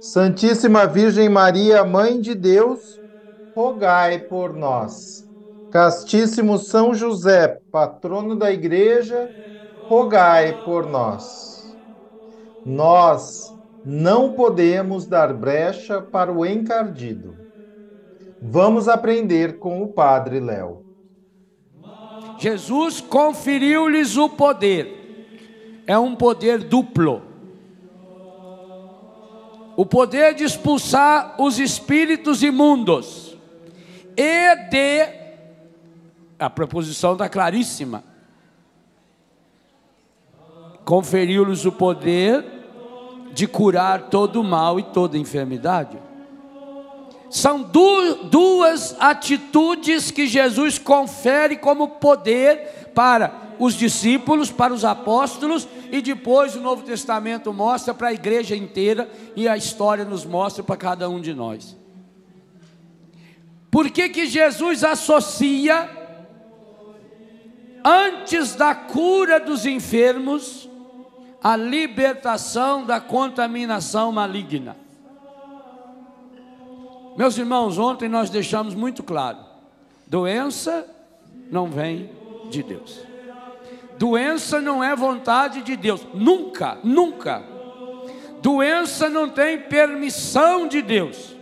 Santíssima 0.00 0.86
Virgem 0.86 1.28
Maria, 1.28 1.84
Mãe 1.84 2.20
de 2.20 2.34
Deus, 2.34 2.98
rogai 3.54 4.18
por 4.18 4.54
nós. 4.54 5.24
Castíssimo 5.70 6.58
São 6.58 6.94
José, 6.94 7.60
patrono 7.70 8.34
da 8.34 8.50
Igreja, 8.50 9.30
rogai 9.88 10.64
por 10.64 10.86
nós. 10.86 11.76
Nós 12.64 13.54
não 13.84 14.32
podemos 14.32 15.06
dar 15.06 15.34
brecha 15.34 16.00
para 16.00 16.32
o 16.32 16.46
encardido. 16.46 17.36
Vamos 18.40 18.88
aprender 18.88 19.58
com 19.58 19.82
o 19.82 19.92
Padre 19.92 20.40
Léo. 20.40 20.82
Jesus 22.38 23.02
conferiu-lhes 23.02 24.16
o 24.16 24.30
poder 24.30 25.00
é 25.90 25.98
um 25.98 26.14
poder 26.14 26.62
duplo. 26.62 27.29
O 29.80 29.86
poder 29.86 30.34
de 30.34 30.44
expulsar 30.44 31.36
os 31.38 31.58
espíritos 31.58 32.42
imundos 32.42 33.34
e 34.14 34.54
de 34.68 35.08
a 36.38 36.50
proposição 36.50 37.16
da 37.16 37.30
claríssima. 37.30 38.04
Conferiu-lhes 40.84 41.64
o 41.64 41.72
poder 41.72 42.44
de 43.32 43.46
curar 43.46 44.10
todo 44.10 44.44
mal 44.44 44.78
e 44.78 44.82
toda 44.82 45.16
enfermidade. 45.16 45.96
São 47.30 47.62
du 47.62 48.24
duas 48.24 48.96
atitudes 48.98 50.10
que 50.10 50.26
Jesus 50.26 50.78
confere 50.78 51.56
como 51.56 51.86
poder 51.86 52.90
para 52.92 53.32
os 53.56 53.74
discípulos, 53.74 54.50
para 54.50 54.74
os 54.74 54.84
apóstolos, 54.84 55.68
e 55.92 56.02
depois 56.02 56.56
o 56.56 56.60
Novo 56.60 56.82
Testamento 56.82 57.52
mostra 57.52 57.94
para 57.94 58.08
a 58.08 58.12
igreja 58.12 58.56
inteira 58.56 59.08
e 59.36 59.46
a 59.46 59.56
história 59.56 60.04
nos 60.04 60.24
mostra 60.24 60.64
para 60.64 60.76
cada 60.76 61.08
um 61.08 61.20
de 61.20 61.32
nós. 61.32 61.76
Por 63.70 63.90
que, 63.90 64.08
que 64.08 64.26
Jesus 64.26 64.82
associa, 64.82 65.88
antes 67.84 68.56
da 68.56 68.74
cura 68.74 69.38
dos 69.38 69.66
enfermos, 69.66 70.68
a 71.40 71.54
libertação 71.54 72.84
da 72.84 73.00
contaminação 73.00 74.10
maligna? 74.10 74.76
Meus 77.16 77.36
irmãos, 77.36 77.78
ontem 77.78 78.08
nós 78.08 78.30
deixamos 78.30 78.74
muito 78.74 79.02
claro: 79.02 79.38
doença 80.06 80.86
não 81.50 81.66
vem 81.66 82.10
de 82.50 82.62
Deus. 82.62 83.00
Doença 83.98 84.60
não 84.60 84.82
é 84.82 84.96
vontade 84.96 85.62
de 85.62 85.76
Deus, 85.76 86.06
nunca, 86.14 86.78
nunca. 86.82 87.42
Doença 88.40 89.10
não 89.10 89.28
tem 89.28 89.58
permissão 89.58 90.66
de 90.66 90.80
Deus. 90.80 91.36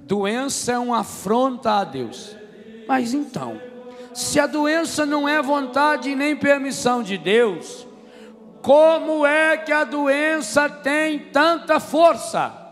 Doença 0.00 0.72
é 0.72 0.78
uma 0.78 0.98
afronta 0.98 1.80
a 1.80 1.84
Deus. 1.84 2.36
Mas 2.86 3.14
então, 3.14 3.58
se 4.12 4.38
a 4.38 4.46
doença 4.46 5.06
não 5.06 5.26
é 5.26 5.40
vontade 5.40 6.14
nem 6.14 6.36
permissão 6.36 7.02
de 7.02 7.16
Deus, 7.16 7.86
como 8.60 9.24
é 9.24 9.56
que 9.56 9.72
a 9.72 9.84
doença 9.84 10.68
tem 10.68 11.18
tanta 11.18 11.80
força? 11.80 12.63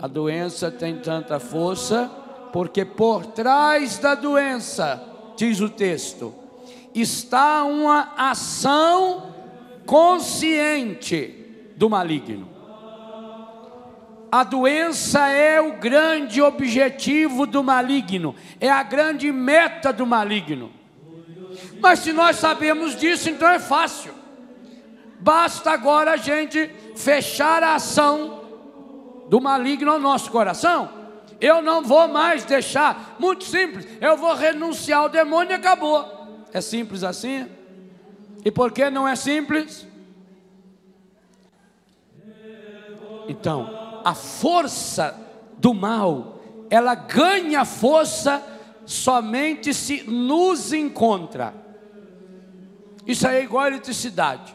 A 0.00 0.06
doença 0.06 0.70
tem 0.70 0.96
tanta 0.96 1.40
força 1.40 2.10
porque 2.52 2.84
por 2.84 3.26
trás 3.26 3.98
da 3.98 4.14
doença 4.14 5.02
diz 5.36 5.60
o 5.60 5.68
texto, 5.68 6.34
está 6.94 7.64
uma 7.64 8.14
ação 8.16 9.34
consciente 9.84 11.72
do 11.76 11.90
maligno. 11.90 12.48
A 14.30 14.42
doença 14.42 15.28
é 15.28 15.60
o 15.60 15.74
grande 15.74 16.42
objetivo 16.42 17.46
do 17.46 17.62
maligno, 17.62 18.34
é 18.60 18.70
a 18.70 18.82
grande 18.82 19.30
meta 19.30 19.92
do 19.92 20.06
maligno. 20.06 20.72
Mas 21.80 22.00
se 22.00 22.12
nós 22.12 22.36
sabemos 22.36 22.96
disso, 22.96 23.30
então 23.30 23.48
é 23.48 23.58
fácil. 23.58 24.12
Basta 25.20 25.70
agora 25.70 26.12
a 26.12 26.16
gente 26.16 26.70
fechar 26.94 27.62
a 27.62 27.74
ação 27.74 28.45
do 29.28 29.40
maligno 29.40 29.92
ao 29.92 29.98
nosso 29.98 30.30
coração 30.30 31.06
eu 31.40 31.60
não 31.60 31.82
vou 31.82 32.08
mais 32.08 32.44
deixar. 32.44 33.16
Muito 33.18 33.44
simples. 33.44 33.86
Eu 34.00 34.16
vou 34.16 34.34
renunciar 34.34 35.00
ao 35.00 35.08
demônio 35.08 35.52
e 35.52 35.54
acabou. 35.54 36.04
É 36.52 36.60
simples 36.60 37.02
assim? 37.02 37.48
E 38.44 38.50
por 38.50 38.72
que 38.72 38.88
não 38.88 39.06
é 39.06 39.16
simples? 39.16 39.86
Então, 43.28 44.00
a 44.04 44.14
força 44.14 45.18
do 45.58 45.74
mal, 45.74 46.40
ela 46.70 46.94
ganha 46.94 47.64
força 47.64 48.42
somente 48.84 49.74
se 49.74 50.04
nos 50.08 50.72
encontra. 50.72 51.52
Isso 53.04 53.26
aí 53.26 53.38
é 53.38 53.42
igual 53.42 53.64
a 53.64 53.68
eletricidade. 53.68 54.54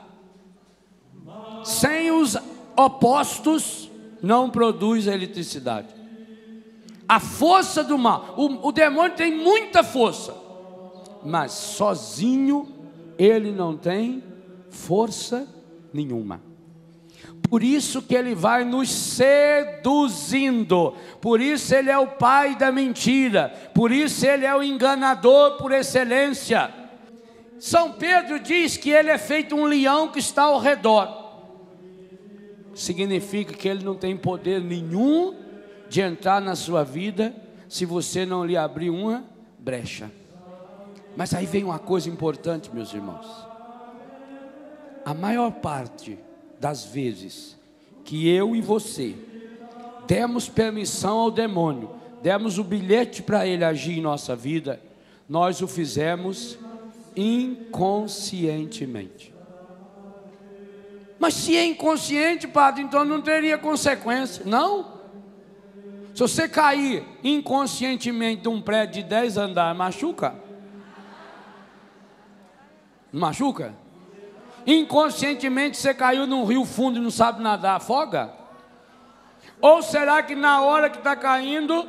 Sem 1.63 2.11
os 2.11 2.37
opostos, 2.75 3.90
não 4.21 4.49
produz 4.49 5.07
eletricidade 5.07 6.01
a 7.11 7.19
força 7.19 7.83
do 7.83 7.97
mal. 7.97 8.35
O, 8.37 8.69
o 8.69 8.71
demônio 8.71 9.17
tem 9.17 9.35
muita 9.35 9.83
força, 9.83 10.33
mas 11.21 11.51
sozinho 11.51 12.65
ele 13.17 13.51
não 13.51 13.75
tem 13.75 14.23
força 14.69 15.45
nenhuma. 15.93 16.41
Por 17.49 17.61
isso 17.61 18.01
que 18.01 18.15
ele 18.15 18.33
vai 18.33 18.63
nos 18.63 18.89
seduzindo, 18.89 20.95
por 21.19 21.41
isso 21.41 21.75
ele 21.75 21.89
é 21.89 21.97
o 21.97 22.07
pai 22.07 22.55
da 22.55 22.71
mentira, 22.71 23.53
por 23.75 23.91
isso 23.91 24.25
ele 24.25 24.45
é 24.45 24.55
o 24.55 24.63
enganador 24.63 25.57
por 25.57 25.73
excelência. 25.73 26.73
São 27.59 27.91
Pedro 27.91 28.39
diz 28.39 28.77
que 28.77 28.89
ele 28.89 29.09
é 29.09 29.17
feito 29.17 29.53
um 29.53 29.65
leão 29.65 30.07
que 30.07 30.19
está 30.19 30.43
ao 30.43 30.59
redor. 30.59 31.20
Significa 32.73 33.53
que 33.53 33.67
ele 33.67 33.83
não 33.83 33.95
tem 33.95 34.15
poder 34.15 34.61
nenhum 34.61 35.35
de 35.89 36.01
entrar 36.01 36.41
na 36.41 36.55
sua 36.55 36.83
vida 36.83 37.35
se 37.67 37.85
você 37.85 38.25
não 38.25 38.45
lhe 38.45 38.55
abrir 38.55 38.89
uma 38.89 39.25
brecha. 39.59 40.09
Mas 41.15 41.33
aí 41.33 41.45
vem 41.45 41.63
uma 41.63 41.79
coisa 41.79 42.09
importante, 42.09 42.73
meus 42.73 42.93
irmãos. 42.93 43.27
A 45.03 45.13
maior 45.13 45.51
parte 45.51 46.17
das 46.59 46.85
vezes 46.85 47.57
que 48.03 48.29
eu 48.29 48.55
e 48.55 48.61
você 48.61 49.15
demos 50.07 50.49
permissão 50.49 51.19
ao 51.19 51.31
demônio, 51.31 51.89
demos 52.21 52.57
o 52.57 52.63
bilhete 52.63 53.23
para 53.23 53.47
ele 53.47 53.63
agir 53.63 53.97
em 53.97 54.01
nossa 54.01 54.35
vida, 54.35 54.81
nós 55.27 55.61
o 55.61 55.67
fizemos 55.67 56.59
inconscientemente. 57.15 59.30
Mas 61.21 61.35
se 61.35 61.55
é 61.55 61.63
inconsciente, 61.63 62.47
padre, 62.47 62.81
então 62.81 63.05
não 63.05 63.21
teria 63.21 63.55
consequência. 63.55 64.43
Não. 64.43 64.93
Se 66.15 66.19
você 66.19 66.49
cair 66.49 67.05
inconscientemente 67.23 68.41
de 68.41 68.49
um 68.49 68.59
prédio 68.59 69.03
de 69.03 69.09
10 69.09 69.37
andares, 69.37 69.77
machuca? 69.77 70.33
Machuca? 73.13 73.75
Inconscientemente 74.65 75.77
você 75.77 75.93
caiu 75.93 76.25
num 76.25 76.43
rio 76.43 76.65
fundo 76.65 76.97
e 76.97 77.01
não 77.03 77.11
sabe 77.11 77.39
nadar, 77.39 77.75
afoga? 77.75 78.33
Ou 79.61 79.83
será 79.83 80.23
que 80.23 80.33
na 80.33 80.61
hora 80.61 80.89
que 80.89 80.97
está 80.97 81.15
caindo, 81.15 81.87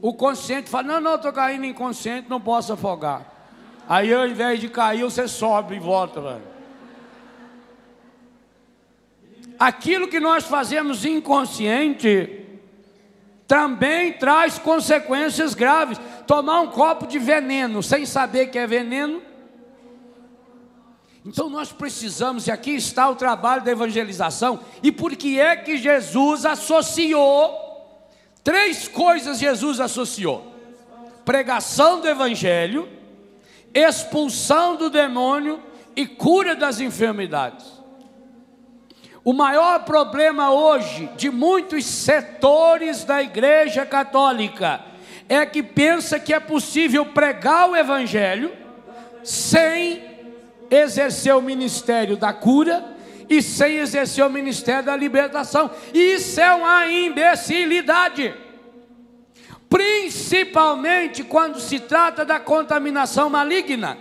o 0.00 0.12
consciente 0.14 0.68
fala: 0.68 0.94
Não, 0.94 1.00
não, 1.00 1.14
estou 1.14 1.32
caindo 1.32 1.64
inconsciente, 1.64 2.28
não 2.28 2.40
posso 2.40 2.72
afogar. 2.72 3.24
Aí 3.88 4.12
ao 4.12 4.26
invés 4.26 4.58
de 4.58 4.68
cair, 4.68 5.04
você 5.04 5.28
sobe 5.28 5.76
e 5.76 5.78
volta. 5.78 6.20
Velho. 6.20 6.51
Aquilo 9.62 10.08
que 10.08 10.18
nós 10.18 10.42
fazemos 10.42 11.04
inconsciente 11.04 12.46
também 13.46 14.12
traz 14.12 14.58
consequências 14.58 15.54
graves. 15.54 16.00
Tomar 16.26 16.62
um 16.62 16.66
copo 16.66 17.06
de 17.06 17.16
veneno 17.16 17.80
sem 17.80 18.04
saber 18.04 18.48
que 18.48 18.58
é 18.58 18.66
veneno. 18.66 19.22
Então 21.24 21.48
nós 21.48 21.70
precisamos, 21.70 22.48
e 22.48 22.50
aqui 22.50 22.72
está 22.72 23.08
o 23.08 23.14
trabalho 23.14 23.62
da 23.62 23.70
evangelização, 23.70 24.58
e 24.82 24.90
por 24.90 25.14
que 25.14 25.38
é 25.38 25.54
que 25.54 25.76
Jesus 25.76 26.44
associou, 26.44 27.56
três 28.42 28.88
coisas 28.88 29.38
Jesus 29.38 29.78
associou: 29.78 30.52
pregação 31.24 32.00
do 32.00 32.08
evangelho, 32.08 32.88
expulsão 33.72 34.74
do 34.74 34.90
demônio 34.90 35.62
e 35.94 36.04
cura 36.04 36.56
das 36.56 36.80
enfermidades. 36.80 37.71
O 39.24 39.32
maior 39.32 39.84
problema 39.84 40.50
hoje 40.50 41.08
de 41.16 41.30
muitos 41.30 41.84
setores 41.84 43.04
da 43.04 43.22
Igreja 43.22 43.86
Católica 43.86 44.80
é 45.28 45.46
que 45.46 45.62
pensa 45.62 46.18
que 46.18 46.34
é 46.34 46.40
possível 46.40 47.06
pregar 47.06 47.70
o 47.70 47.76
Evangelho 47.76 48.52
sem 49.22 50.02
exercer 50.68 51.36
o 51.36 51.40
ministério 51.40 52.16
da 52.16 52.32
cura 52.32 52.84
e 53.28 53.40
sem 53.40 53.76
exercer 53.76 54.24
o 54.26 54.30
ministério 54.30 54.86
da 54.86 54.96
libertação. 54.96 55.70
Isso 55.94 56.40
é 56.40 56.52
uma 56.52 56.88
imbecilidade. 56.88 58.34
Principalmente 59.68 61.22
quando 61.22 61.60
se 61.60 61.78
trata 61.78 62.24
da 62.24 62.40
contaminação 62.40 63.30
maligna. 63.30 63.96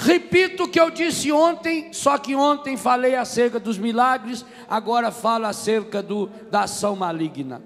Repito 0.00 0.62
o 0.62 0.68
que 0.68 0.78
eu 0.78 0.90
disse 0.90 1.32
ontem, 1.32 1.92
só 1.92 2.16
que 2.18 2.36
ontem 2.36 2.76
falei 2.76 3.16
acerca 3.16 3.58
dos 3.58 3.76
milagres, 3.76 4.46
agora 4.70 5.10
falo 5.10 5.46
acerca 5.46 6.00
do, 6.00 6.28
da 6.52 6.62
ação 6.62 6.94
maligna. 6.94 7.60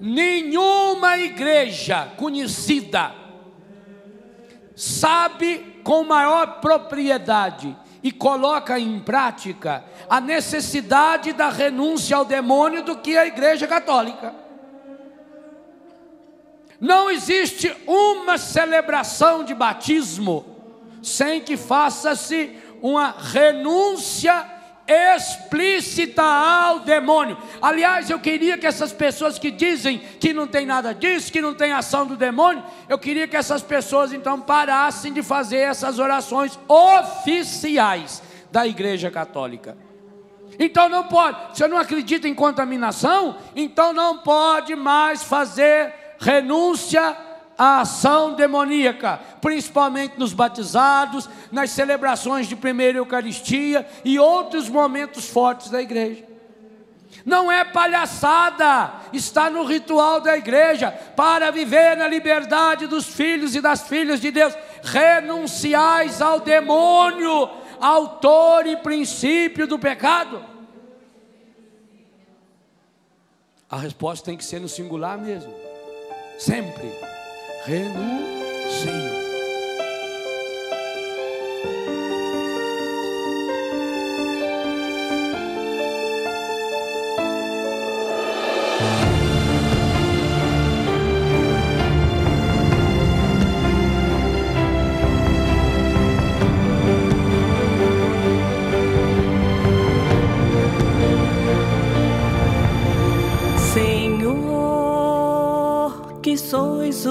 Nenhuma 0.00 1.18
igreja 1.18 2.12
conhecida 2.16 3.12
sabe 4.76 5.80
com 5.82 6.04
maior 6.04 6.60
propriedade 6.60 7.76
e 8.04 8.12
coloca 8.12 8.78
em 8.78 9.00
prática 9.00 9.84
a 10.08 10.20
necessidade 10.20 11.32
da 11.32 11.48
renúncia 11.48 12.16
ao 12.16 12.24
demônio 12.24 12.84
do 12.84 12.98
que 12.98 13.18
a 13.18 13.26
igreja 13.26 13.66
católica. 13.66 14.32
Não 16.80 17.10
existe 17.10 17.74
uma 17.84 18.38
celebração 18.38 19.42
de 19.42 19.52
batismo 19.54 20.53
sem 21.04 21.40
que 21.40 21.56
faça-se 21.56 22.56
uma 22.80 23.14
renúncia 23.16 24.52
explícita 24.86 26.22
ao 26.22 26.80
demônio. 26.80 27.38
Aliás, 27.60 28.10
eu 28.10 28.18
queria 28.18 28.58
que 28.58 28.66
essas 28.66 28.92
pessoas 28.92 29.38
que 29.38 29.50
dizem 29.50 29.98
que 29.98 30.32
não 30.32 30.46
tem 30.46 30.66
nada 30.66 30.92
disso, 30.92 31.32
que 31.32 31.40
não 31.40 31.54
tem 31.54 31.72
ação 31.72 32.06
do 32.06 32.16
demônio, 32.16 32.62
eu 32.88 32.98
queria 32.98 33.26
que 33.26 33.36
essas 33.36 33.62
pessoas 33.62 34.12
então 34.12 34.40
parassem 34.40 35.12
de 35.12 35.22
fazer 35.22 35.58
essas 35.58 35.98
orações 35.98 36.58
oficiais 36.68 38.22
da 38.50 38.66
Igreja 38.66 39.10
Católica. 39.10 39.76
Então 40.58 40.88
não 40.88 41.04
pode, 41.04 41.56
se 41.56 41.64
eu 41.64 41.68
não 41.68 41.78
acredita 41.78 42.28
em 42.28 42.34
contaminação, 42.34 43.36
então 43.56 43.92
não 43.92 44.18
pode 44.18 44.76
mais 44.76 45.22
fazer 45.22 45.92
renúncia 46.18 47.16
a 47.56 47.80
ação 47.80 48.34
demoníaca, 48.34 49.20
principalmente 49.40 50.18
nos 50.18 50.32
batizados, 50.32 51.28
nas 51.50 51.70
celebrações 51.70 52.48
de 52.48 52.56
primeira 52.56 52.98
Eucaristia 52.98 53.86
e 54.04 54.18
outros 54.18 54.68
momentos 54.68 55.28
fortes 55.28 55.70
da 55.70 55.80
igreja. 55.80 56.24
Não 57.24 57.50
é 57.50 57.64
palhaçada, 57.64 58.92
está 59.12 59.48
no 59.48 59.64
ritual 59.64 60.20
da 60.20 60.36
igreja, 60.36 60.90
para 60.90 61.50
viver 61.50 61.96
na 61.96 62.06
liberdade 62.06 62.86
dos 62.86 63.06
filhos 63.06 63.54
e 63.54 63.60
das 63.60 63.88
filhas 63.88 64.20
de 64.20 64.30
Deus. 64.30 64.54
Renunciais 64.82 66.20
ao 66.20 66.40
demônio, 66.40 67.48
autor 67.80 68.66
e 68.66 68.76
princípio 68.76 69.66
do 69.66 69.78
pecado. 69.78 70.44
A 73.70 73.78
resposta 73.78 74.26
tem 74.26 74.36
que 74.36 74.44
ser 74.44 74.60
no 74.60 74.68
singular 74.68 75.16
mesmo, 75.16 75.52
sempre 76.38 77.13
Jesús. 77.66 79.03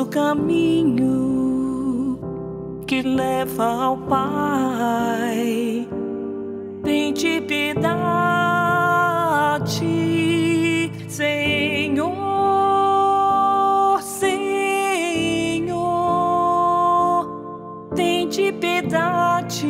O 0.04 0.06
caminho 0.08 1.10
que 2.86 3.02
leva 3.02 3.66
ao 3.66 3.98
Pai. 3.98 5.88
Tem 6.84 7.14
de 7.14 7.40
piedade, 7.40 8.02
Senhor, 11.08 12.12
Senhor. 14.02 14.34
Tem 17.96 18.28
de 18.28 18.52
piedade, 18.52 19.68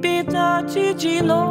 piedade 0.00 0.94
de 0.94 1.20
nós. 1.22 1.49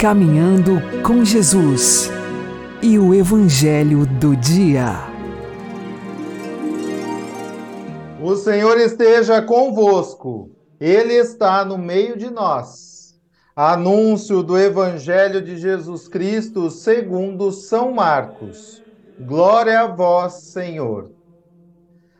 Caminhando 0.00 0.80
com 1.06 1.22
Jesus 1.26 2.10
e 2.80 2.98
o 2.98 3.14
Evangelho 3.14 4.06
do 4.06 4.34
Dia. 4.34 4.94
O 8.18 8.34
Senhor 8.34 8.78
esteja 8.78 9.42
convosco, 9.42 10.48
Ele 10.80 11.12
está 11.12 11.66
no 11.66 11.76
meio 11.76 12.16
de 12.16 12.30
nós. 12.30 13.14
Anúncio 13.54 14.42
do 14.42 14.58
Evangelho 14.58 15.42
de 15.42 15.58
Jesus 15.58 16.08
Cristo 16.08 16.70
segundo 16.70 17.52
São 17.52 17.92
Marcos. 17.92 18.82
Glória 19.20 19.80
a 19.82 19.86
vós, 19.86 20.32
Senhor. 20.32 21.10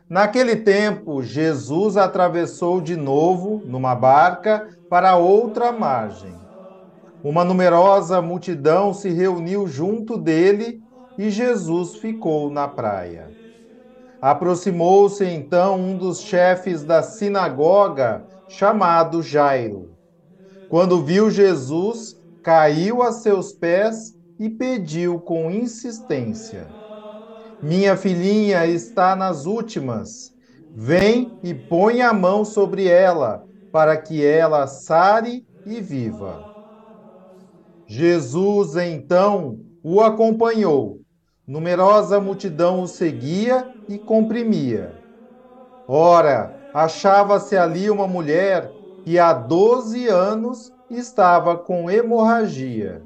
Naquele 0.07 0.57
tempo, 0.57 1.23
Jesus 1.23 1.97
atravessou 1.97 2.79
de 2.79 2.95
novo 2.95 3.59
numa 3.65 3.95
barca 3.95 4.69
para 4.87 5.15
outra 5.15 5.71
margem. 5.71 6.40
Uma 7.23 7.43
numerosa 7.43 8.21
multidão 8.21 8.93
se 8.93 9.09
reuniu 9.09 9.67
junto 9.67 10.17
dele 10.17 10.81
e 11.17 11.29
Jesus 11.29 11.95
ficou 11.97 12.49
na 12.49 12.67
praia. 12.67 13.31
Aproximou-se 14.19 15.23
então 15.25 15.79
um 15.79 15.97
dos 15.97 16.21
chefes 16.21 16.83
da 16.83 17.03
sinagoga, 17.03 18.25
chamado 18.47 19.21
Jairo. 19.21 19.95
Quando 20.67 21.03
viu 21.03 21.29
Jesus, 21.29 22.15
caiu 22.41 23.01
a 23.01 23.11
seus 23.11 23.53
pés 23.53 24.13
e 24.39 24.49
pediu 24.49 25.19
com 25.19 25.51
insistência: 25.51 26.73
minha 27.61 27.95
filhinha 27.95 28.65
está 28.65 29.15
nas 29.15 29.45
últimas. 29.45 30.31
Vem 30.73 31.37
e 31.43 31.53
põe 31.53 32.01
a 32.01 32.13
mão 32.13 32.43
sobre 32.43 32.87
ela, 32.87 33.43
para 33.71 33.95
que 33.97 34.25
ela 34.25 34.65
sare 34.65 35.45
e 35.65 35.79
viva. 35.79 36.50
Jesus 37.91 38.75
então 38.77 39.59
o 39.83 39.99
acompanhou. 40.01 41.01
Numerosa 41.45 42.19
multidão 42.21 42.81
o 42.83 42.87
seguia 42.87 43.69
e 43.87 43.99
comprimia. 43.99 44.97
Ora, 45.87 46.55
achava-se 46.73 47.57
ali 47.57 47.89
uma 47.89 48.07
mulher 48.07 48.73
que 49.03 49.19
há 49.19 49.33
doze 49.33 50.07
anos 50.07 50.71
estava 50.89 51.57
com 51.57 51.89
hemorragia 51.89 53.05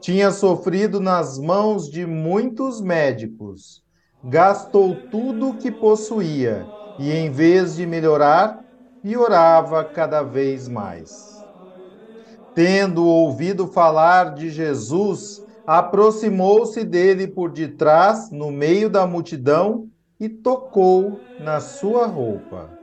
tinha 0.00 0.30
sofrido 0.30 1.00
nas 1.00 1.38
mãos 1.38 1.90
de 1.90 2.06
muitos 2.06 2.80
médicos, 2.80 3.82
gastou 4.22 4.96
tudo 5.10 5.50
o 5.50 5.58
que 5.58 5.70
possuía 5.72 6.70
e, 6.98 7.10
em 7.12 7.30
vez 7.30 7.76
de 7.76 7.86
melhorar, 7.86 8.60
piorava 9.02 9.84
cada 9.84 10.22
vez 10.22 10.68
mais. 10.68 11.37
Tendo 12.54 13.06
ouvido 13.06 13.68
falar 13.68 14.34
de 14.34 14.50
Jesus, 14.50 15.42
aproximou-se 15.64 16.84
dele 16.84 17.26
por 17.28 17.50
detrás, 17.52 18.30
no 18.30 18.50
meio 18.50 18.90
da 18.90 19.06
multidão, 19.06 19.88
e 20.18 20.28
tocou 20.28 21.28
na 21.38 21.60
sua 21.60 22.06
roupa. 22.06 22.76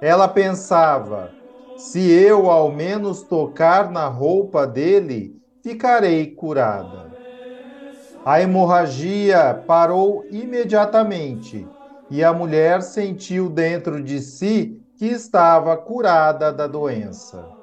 Ela 0.00 0.28
pensava: 0.28 1.36
se 1.74 2.00
eu 2.10 2.50
ao 2.50 2.72
menos 2.72 3.24
tocar 3.24 3.90
na 3.90 4.08
roupa 4.08 4.66
dele, 4.66 5.36
ficarei 5.62 6.34
curada. 6.34 7.12
A 8.22 8.40
hemorragia 8.42 9.54
parou 9.66 10.26
imediatamente 10.30 11.72
e 12.10 12.22
a 12.22 12.32
mulher 12.32 12.82
sentiu 12.82 13.48
dentro 13.48 14.02
de 14.02 14.20
si 14.20 14.82
que 14.96 15.06
estava 15.06 15.76
curada 15.78 16.52
da 16.52 16.66
doença. 16.66 17.55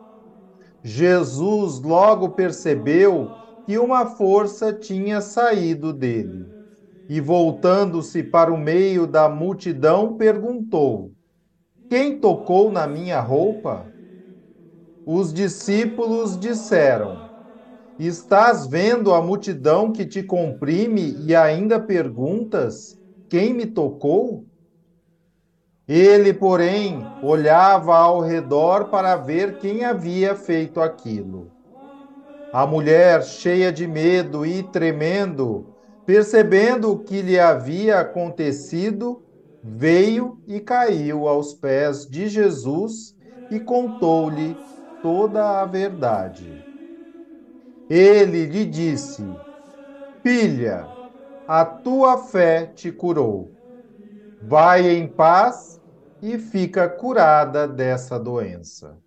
Jesus 0.84 1.80
logo 1.82 2.32
percebeu 2.32 3.38
que 3.66 3.78
uma 3.78 4.06
força 4.06 4.74
tinha 4.74 5.22
saído 5.22 5.94
dele 5.94 6.50
e, 7.10 7.22
voltando-se 7.22 8.24
para 8.24 8.54
o 8.54 8.58
meio 8.58 9.08
da 9.08 9.30
multidão, 9.30 10.18
perguntou: 10.18 11.14
Quem 11.90 12.20
tocou 12.20 12.72
na 12.72 12.88
minha 12.88 13.20
roupa? 13.22 13.92
Os 15.06 15.34
discípulos 15.34 16.38
disseram: 16.38 17.26
Estás 17.98 18.68
vendo 18.68 19.14
a 19.14 19.22
multidão 19.22 19.92
que 19.94 20.06
te 20.06 20.24
comprime 20.24 21.14
e 21.26 21.36
ainda 21.36 21.80
perguntas: 21.80 22.98
quem 23.30 23.54
me 23.54 23.66
tocou? 23.68 24.48
Ele, 25.88 26.34
porém, 26.34 27.16
olhava 27.22 27.96
ao 27.96 28.22
redor 28.22 28.90
para 28.90 29.16
ver 29.18 29.58
quem 29.58 29.84
havia 29.84 30.36
feito 30.36 30.80
aquilo. 30.82 31.52
A 32.52 32.66
mulher, 32.66 33.24
cheia 33.24 33.72
de 33.72 33.88
medo 33.88 34.46
e 34.46 34.64
tremendo, 34.64 35.76
percebendo 36.06 36.92
o 36.92 37.04
que 37.04 37.22
lhe 37.22 37.40
havia 37.40 38.00
acontecido, 38.00 39.26
veio 39.62 40.42
e 40.48 40.60
caiu 40.60 41.28
aos 41.28 41.54
pés 41.54 42.06
de 42.08 42.28
Jesus 42.28 43.16
e 43.50 43.60
contou-lhe 43.60 44.64
toda 45.02 45.62
a 45.62 45.66
verdade. 45.66 46.64
Ele 47.90 48.46
lhe 48.46 48.66
disse: 48.66 49.42
Filha, 50.22 50.94
a 51.48 51.66
tua 51.66 52.18
fé 52.18 52.68
te 52.68 52.92
curou. 52.92 53.63
Vai 54.46 54.90
em 54.90 55.08
paz 55.08 55.80
e 56.22 56.38
fica 56.38 56.90
curada 56.90 57.66
dessa 57.66 58.20
doença. 58.20 59.00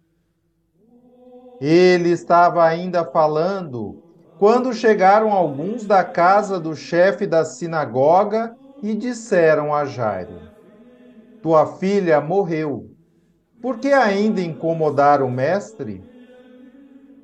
Ele 1.61 2.11
estava 2.11 2.65
ainda 2.65 3.05
falando 3.05 4.01
quando 4.39 4.73
chegaram 4.73 5.33
alguns 5.33 5.87
da 5.87 6.03
casa 6.05 6.59
do 6.61 6.75
chefe 6.75 7.27
da 7.27 7.45
sinagoga 7.45 8.57
e 8.83 8.95
disseram 8.95 9.75
a 9.75 9.85
Jairo: 9.85 10.49
Tua 11.43 11.79
filha 11.79 12.21
morreu. 12.21 12.91
Por 13.61 13.79
que 13.81 13.93
ainda 13.93 14.41
incomodar 14.43 15.23
o 15.23 15.31
mestre? 15.31 16.07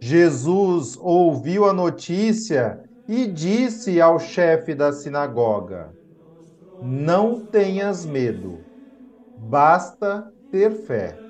Jesus 0.03 0.97
ouviu 0.99 1.65
a 1.65 1.73
notícia 1.73 2.83
e 3.09 3.27
disse 3.27 4.01
ao 4.01 4.19
chefe 4.19 4.75
da 4.75 4.93
sinagoga: 4.93 5.97
Não 6.83 7.47
tenhas 7.47 8.05
medo, 8.05 8.67
basta 9.37 10.33
ter 10.51 10.71
fé. 10.87 11.23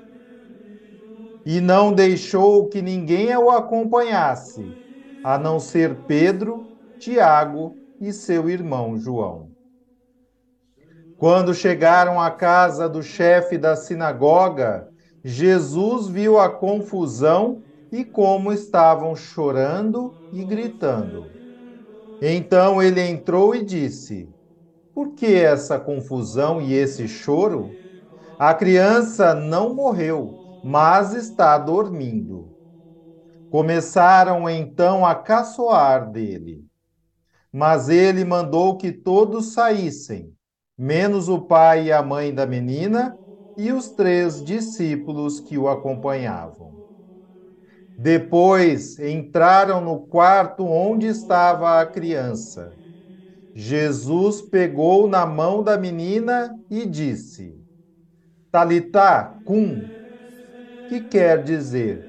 E 1.45 1.61
não 1.61 1.93
deixou 1.93 2.69
que 2.69 2.83
ninguém 2.83 3.37
o 3.37 3.49
acompanhasse, 3.51 4.77
a 5.23 5.39
não 5.39 5.61
ser 5.61 6.05
Pedro, 6.05 6.69
Tiago 6.99 7.81
e 8.01 8.13
seu 8.13 8.49
irmão 8.51 8.97
João. 8.99 9.53
Quando 11.17 11.55
chegaram 11.55 12.21
à 12.21 12.31
casa 12.31 12.89
do 12.89 13.03
chefe 13.03 13.57
da 13.57 13.77
sinagoga, 13.77 14.89
Jesus 15.25 16.09
viu 16.09 16.39
a 16.39 16.51
confusão 16.51 17.63
e 17.91 18.05
como 18.05 18.53
estavam 18.53 19.15
chorando 19.15 20.19
e 20.33 20.45
gritando. 20.45 21.33
Então 22.21 22.83
ele 22.83 23.01
entrou 23.01 23.55
e 23.55 23.65
disse: 23.65 24.33
Por 24.95 25.15
que 25.15 25.27
essa 25.35 25.79
confusão 25.79 26.61
e 26.61 26.73
esse 26.73 27.07
choro? 27.09 27.79
A 28.39 28.55
criança 28.55 29.35
não 29.35 29.75
morreu, 29.75 30.41
mas 30.63 31.15
está 31.15 31.59
dormindo. 31.59 32.53
Começaram 33.49 34.49
então 34.49 35.07
a 35.07 35.15
caçoar 35.15 36.11
dele. 36.11 36.67
Mas 37.53 37.89
ele 37.89 38.25
mandou 38.25 38.77
que 38.79 38.93
todos 38.93 39.53
saíssem, 39.55 40.35
menos 40.79 41.29
o 41.29 41.41
pai 41.43 41.87
e 41.87 41.93
a 41.93 42.03
mãe 42.03 42.35
da 42.35 42.47
menina 42.47 43.19
e 43.57 43.73
os 43.73 43.91
três 43.93 44.43
discípulos 44.45 45.41
que 45.41 45.59
o 45.59 45.69
acompanhavam. 45.69 46.75
Depois 47.97 48.99
entraram 48.99 49.81
no 49.81 50.07
quarto 50.07 50.65
onde 50.67 51.07
estava 51.07 51.81
a 51.81 51.87
criança. 51.87 52.77
Jesus 53.55 54.41
pegou 54.43 55.09
na 55.09 55.27
mão 55.27 55.63
da 55.63 55.77
menina 55.79 56.59
e 56.71 56.87
disse: 56.87 57.59
Talitá 58.51 59.41
cum, 59.45 59.91
que 60.87 61.01
quer 61.03 61.43
dizer: 61.43 62.07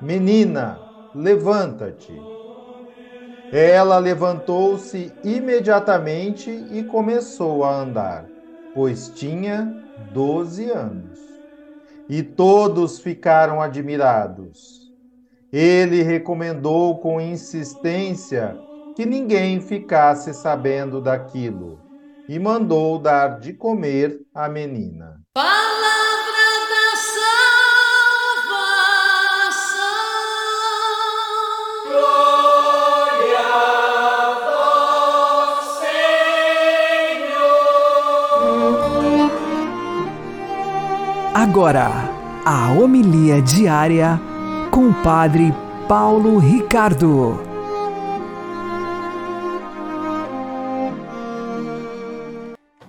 Menina, 0.00 0.86
levanta-te. 1.14 2.28
Ela 3.50 3.98
levantou-se 3.98 5.18
imediatamente 5.22 6.50
e 6.50 6.82
começou 6.84 7.64
a 7.64 7.80
andar, 7.82 8.30
pois 8.72 9.10
tinha 9.10 9.74
doze 9.96 10.70
anos. 10.70 11.20
E 12.08 12.22
todos 12.22 12.98
ficaram 12.98 13.60
admirados. 13.60 14.90
Ele 15.52 16.02
recomendou 16.02 16.98
com 17.00 17.20
insistência 17.20 18.58
que 18.94 19.06
ninguém 19.06 19.60
ficasse 19.60 20.34
sabendo 20.34 21.00
daquilo, 21.00 21.80
e 22.28 22.38
mandou 22.38 22.98
dar 22.98 23.40
de 23.40 23.52
comer 23.52 24.20
à 24.34 24.48
menina. 24.48 25.20
Palavra 25.34 25.52
da 26.70 26.96
salvação. 28.46 28.78
Glória 31.88 33.38
ao 34.54 35.62
Senhor. 35.80 37.40
Agora, 41.34 41.90
a 42.44 42.72
homilia 42.72 43.40
diária 43.42 44.20
com 44.70 44.88
o 44.88 44.94
padre 45.02 45.54
Paulo 45.88 46.38
Ricardo. 46.38 47.51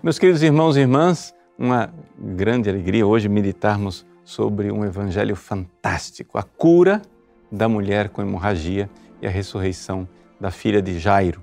Meus 0.04 0.20
queridos 0.20 0.44
irmãos 0.44 0.76
e 0.76 0.82
irmãs, 0.82 1.34
uma 1.58 1.90
grande 2.20 2.70
alegria 2.70 3.08
hoje 3.08 3.30
meditarmos 3.30 4.06
sobre 4.26 4.70
um 4.70 4.84
evangelho 4.84 5.34
fantástico, 5.34 6.38
a 6.38 6.44
cura 6.44 7.02
da 7.50 7.70
mulher 7.70 8.10
com 8.10 8.22
hemorragia 8.22 8.90
e 9.22 9.28
a 9.28 9.30
ressurreição 9.30 10.06
da 10.42 10.52
filha 10.52 10.82
de 10.82 11.00
Jairo. 11.00 11.42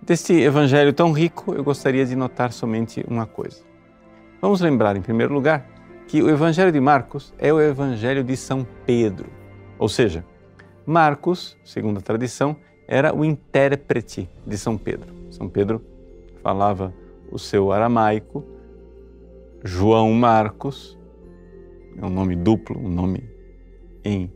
Deste 0.00 0.32
evangelho 0.32 0.92
tão 0.92 1.10
rico, 1.10 1.52
eu 1.52 1.64
gostaria 1.64 2.06
de 2.06 2.14
notar 2.14 2.52
somente 2.52 3.04
uma 3.08 3.26
coisa. 3.26 3.64
Vamos 4.40 4.60
lembrar, 4.60 4.96
em 4.96 5.02
primeiro 5.02 5.34
lugar, 5.34 5.66
que 6.06 6.22
o 6.22 6.30
evangelho 6.30 6.70
de 6.70 6.78
Marcos 6.78 7.34
é 7.36 7.52
o 7.52 7.60
evangelho 7.60 8.22
de 8.22 8.36
São 8.36 8.64
Pedro. 8.86 9.28
Ou 9.76 9.88
seja, 9.88 10.24
Marcos, 10.86 11.58
segundo 11.64 11.98
a 11.98 12.00
tradição, 12.00 12.56
era 12.86 13.12
o 13.12 13.24
intérprete 13.24 14.30
de 14.46 14.56
São 14.56 14.78
Pedro. 14.78 15.12
São 15.32 15.48
Pedro 15.48 15.84
falava 16.44 16.94
o 17.30 17.38
seu 17.38 17.72
aramaico, 17.72 18.44
João 19.64 20.12
Marcos, 20.12 20.98
é 21.96 22.04
um 22.04 22.10
nome 22.10 22.34
duplo, 22.36 22.78
um 22.78 22.88
nome 22.88 23.28
em 24.04 24.32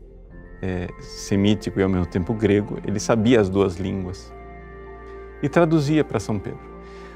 é, 0.61 0.87
semítico 0.99 1.79
e 1.79 1.83
ao 1.83 1.89
mesmo 1.89 2.05
tempo 2.05 2.33
grego, 2.33 2.77
ele 2.85 2.99
sabia 2.99 3.39
as 3.39 3.49
duas 3.49 3.77
línguas 3.77 4.33
e 5.41 5.49
traduzia 5.49 6.03
para 6.03 6.19
São 6.19 6.39
Pedro. 6.39 6.59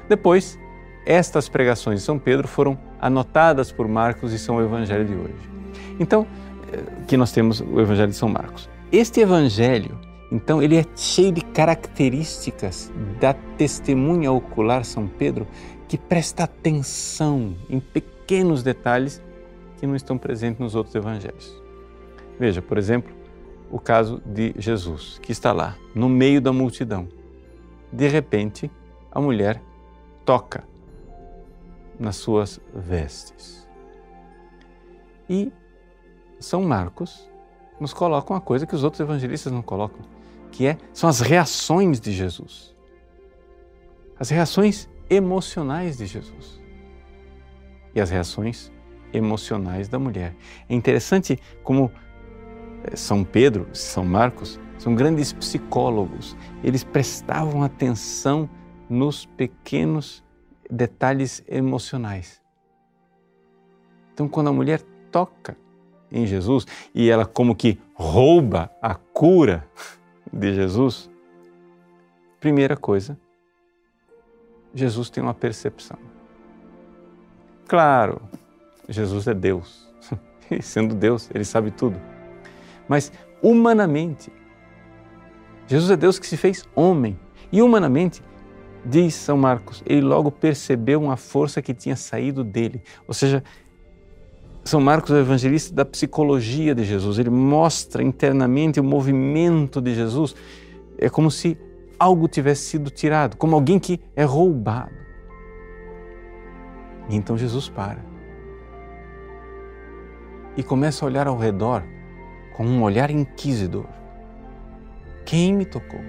Depois, 0.08 0.58
estas 1.06 1.48
pregações 1.48 2.00
de 2.00 2.04
São 2.04 2.18
Pedro 2.18 2.46
foram 2.46 2.78
anotadas 3.00 3.72
por 3.72 3.88
Marcos 3.88 4.32
e 4.32 4.38
são 4.38 4.56
o 4.56 4.62
evangelho 4.62 5.04
de 5.04 5.14
hoje. 5.14 5.50
Então, 5.98 6.26
é, 6.72 7.04
que 7.06 7.16
nós 7.16 7.32
temos 7.32 7.60
o 7.60 7.80
evangelho 7.80 8.10
de 8.10 8.16
São 8.16 8.28
Marcos. 8.28 8.68
Este 8.92 9.20
evangelho, 9.20 9.98
então, 10.30 10.62
ele 10.62 10.76
é 10.76 10.84
cheio 10.94 11.32
de 11.32 11.40
características 11.40 12.92
da 13.20 13.34
testemunha 13.34 14.30
ocular 14.30 14.84
São 14.84 15.08
Pedro 15.08 15.46
que 15.88 15.98
presta 15.98 16.44
atenção 16.44 17.56
em 17.68 17.80
pequenos 17.80 18.62
detalhes 18.62 19.20
que 19.78 19.86
não 19.86 19.96
estão 19.96 20.16
presentes 20.16 20.60
nos 20.60 20.76
outros 20.76 20.94
evangelhos. 20.94 21.60
Veja, 22.38 22.62
por 22.62 22.78
exemplo, 22.78 23.12
o 23.70 23.80
caso 23.80 24.22
de 24.24 24.54
Jesus, 24.56 25.18
que 25.20 25.32
está 25.32 25.52
lá, 25.52 25.76
no 25.94 26.08
meio 26.08 26.40
da 26.40 26.52
multidão. 26.52 27.08
De 27.92 28.06
repente, 28.06 28.70
a 29.10 29.20
mulher 29.20 29.60
toca 30.24 30.62
nas 31.98 32.16
suas 32.16 32.60
vestes. 32.72 33.68
E 35.28 35.52
São 36.38 36.62
Marcos 36.62 37.28
nos 37.80 37.92
coloca 37.92 38.32
uma 38.32 38.40
coisa 38.40 38.64
que 38.64 38.74
os 38.74 38.84
outros 38.84 39.00
evangelistas 39.00 39.52
não 39.52 39.62
colocam, 39.62 40.00
que 40.50 40.66
é 40.66 40.78
são 40.92 41.08
as 41.08 41.20
reações 41.20 42.00
de 42.00 42.12
Jesus. 42.12 42.74
As 44.18 44.30
reações 44.30 44.88
emocionais 45.08 45.96
de 45.96 46.06
Jesus. 46.06 46.60
E 47.94 48.00
as 48.00 48.10
reações 48.10 48.70
emocionais 49.12 49.88
da 49.88 49.98
mulher. 49.98 50.34
É 50.68 50.74
interessante 50.74 51.38
como 51.64 51.90
eh, 52.84 52.96
São 52.96 53.24
Pedro, 53.24 53.68
São 53.72 54.04
Marcos, 54.04 54.60
são 54.78 54.94
grandes 54.94 55.32
psicólogos. 55.32 56.36
Eles 56.64 56.84
prestavam 56.84 57.62
atenção 57.62 58.48
nos 58.88 59.26
pequenos 59.26 60.24
detalhes 60.70 61.42
emocionais. 61.48 62.40
Então, 64.14 64.28
quando 64.28 64.48
a 64.48 64.52
mulher 64.52 64.80
toca 65.10 65.56
em 66.10 66.26
Jesus 66.26 66.66
e 66.94 67.08
ela 67.10 67.26
como 67.26 67.54
que 67.54 67.78
rouba 67.94 68.70
a 68.80 68.94
cura 68.94 69.68
de 70.32 70.54
Jesus, 70.54 71.10
primeira 72.38 72.76
coisa, 72.76 73.18
Jesus 74.74 75.10
tem 75.10 75.22
uma 75.22 75.34
percepção. 75.34 75.98
Claro, 77.66 78.20
Jesus 78.88 79.26
é 79.26 79.34
Deus. 79.34 79.88
E 80.50 80.60
sendo 80.60 80.96
Deus, 80.96 81.30
ele 81.32 81.44
sabe 81.44 81.70
tudo. 81.70 81.96
Mas 82.88 83.12
humanamente, 83.40 84.32
Jesus 85.68 85.92
é 85.92 85.96
Deus 85.96 86.18
que 86.18 86.26
se 86.26 86.36
fez 86.36 86.68
homem. 86.74 87.16
E 87.52 87.62
humanamente, 87.62 88.20
diz 88.84 89.14
São 89.14 89.36
Marcos, 89.36 89.80
ele 89.86 90.00
logo 90.00 90.32
percebeu 90.32 91.00
uma 91.00 91.16
força 91.16 91.62
que 91.62 91.72
tinha 91.72 91.94
saído 91.94 92.42
dele. 92.42 92.82
Ou 93.06 93.14
seja, 93.14 93.44
São 94.64 94.80
Marcos 94.80 95.10
é 95.10 95.14
o 95.14 95.18
evangelista 95.18 95.74
da 95.74 95.84
psicologia 95.84 96.74
de 96.74 96.84
Jesus. 96.84 97.18
Ele 97.18 97.30
mostra 97.30 98.02
internamente 98.02 98.78
o 98.78 98.84
movimento 98.84 99.80
de 99.80 99.94
Jesus. 99.94 100.34
É 100.98 101.08
como 101.08 101.30
se 101.30 101.58
algo 101.98 102.28
tivesse 102.28 102.62
sido 102.62 102.90
tirado, 102.90 103.36
como 103.36 103.54
alguém 103.54 103.78
que 103.78 104.00
é 104.14 104.24
roubado. 104.24 104.92
E 107.08 107.16
então 107.16 107.36
Jesus 107.36 107.68
para 107.68 108.10
e 110.56 110.62
começa 110.62 111.04
a 111.04 111.06
olhar 111.06 111.26
ao 111.26 111.36
redor 111.36 111.82
com 112.56 112.66
um 112.66 112.82
olhar 112.82 113.10
inquisidor. 113.10 113.86
Quem 115.24 115.54
me 115.54 115.64
tocou? 115.64 116.00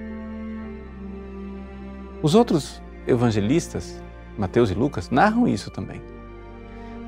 Os 2.21 2.35
outros 2.35 2.81
evangelistas, 3.07 4.01
Mateus 4.37 4.69
e 4.69 4.73
Lucas, 4.73 5.09
narram 5.09 5.47
isso 5.47 5.71
também. 5.71 6.01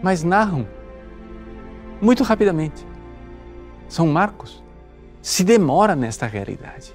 Mas 0.02 0.24
narram 0.24 0.68
muito 2.04 2.24
rapidamente. 2.24 2.86
São 3.88 4.08
Marcos 4.08 4.64
se 5.22 5.44
demora 5.44 5.96
nesta 5.96 6.28
realidade. 6.28 6.94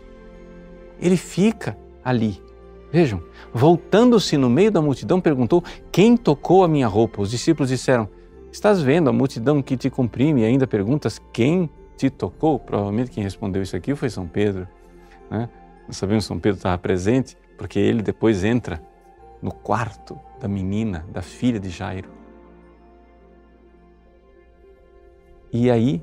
Ele 1.01 1.17
fica 1.17 1.77
ali. 2.05 2.43
Vejam, 2.93 3.23
voltando-se 3.53 4.37
no 4.37 4.51
meio 4.51 4.71
da 4.71 4.83
multidão, 4.83 5.21
perguntou: 5.21 5.63
Quem 5.91 6.17
tocou 6.17 6.63
a 6.63 6.69
minha 6.69 6.87
roupa? 6.87 7.23
Os 7.23 7.31
discípulos 7.31 7.71
disseram: 7.71 8.09
Estás 8.53 8.83
vendo 8.83 9.09
a 9.09 9.13
multidão 9.13 9.63
que 9.63 9.77
te 9.77 9.89
comprime 9.89 10.43
e 10.43 10.45
ainda 10.45 10.67
perguntas 10.67 11.21
quem 11.33 11.71
te 11.97 12.11
tocou? 12.11 12.59
Provavelmente 12.59 13.11
quem 13.11 13.23
respondeu 13.23 13.63
isso 13.63 13.77
aqui 13.77 13.95
foi 13.95 14.11
São 14.11 14.27
Pedro. 14.27 14.67
Né? 15.31 15.49
Nós 15.87 15.97
sabemos 15.97 16.25
que 16.25 16.29
São 16.29 16.39
Pedro 16.39 16.59
estava 16.59 16.79
presente 16.79 17.37
porque 17.57 17.79
ele 17.79 18.03
depois 18.03 18.45
entra 18.45 18.83
no 19.41 19.53
quarto 19.53 20.19
da 20.41 20.49
menina, 20.49 21.07
da 21.11 21.23
filha 21.23 21.61
de 21.61 21.71
Jairo. 21.71 22.18
E 25.53 25.71
aí, 25.71 26.03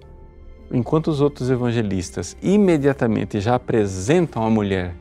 enquanto 0.72 1.08
os 1.08 1.22
outros 1.22 1.50
evangelistas 1.50 2.36
imediatamente 2.42 3.40
já 3.40 3.56
apresentam 3.56 4.44
a 4.44 4.50
mulher 4.50 4.96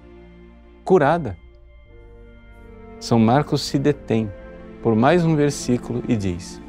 curada, 0.85 1.37
São 3.01 3.19
Marcos 3.19 3.63
se 3.63 3.79
detém 3.79 4.31
por 4.83 4.95
mais 4.95 5.25
um 5.25 5.35
versículo 5.35 6.03
e 6.09 6.17
diz: 6.17 6.61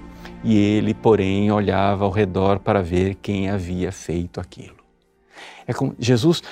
e 0.44 0.56
ele, 0.58 0.94
porém, 0.94 1.52
olhava 1.52 2.06
ao 2.06 2.12
redor 2.12 2.60
para 2.60 2.82
ver 2.82 3.16
quem 3.16 3.50
havia 3.50 3.92
feito 3.92 4.40
aquilo. 4.40 4.76
É 5.66 5.74
como 5.74 5.96
Jesus 5.98 6.44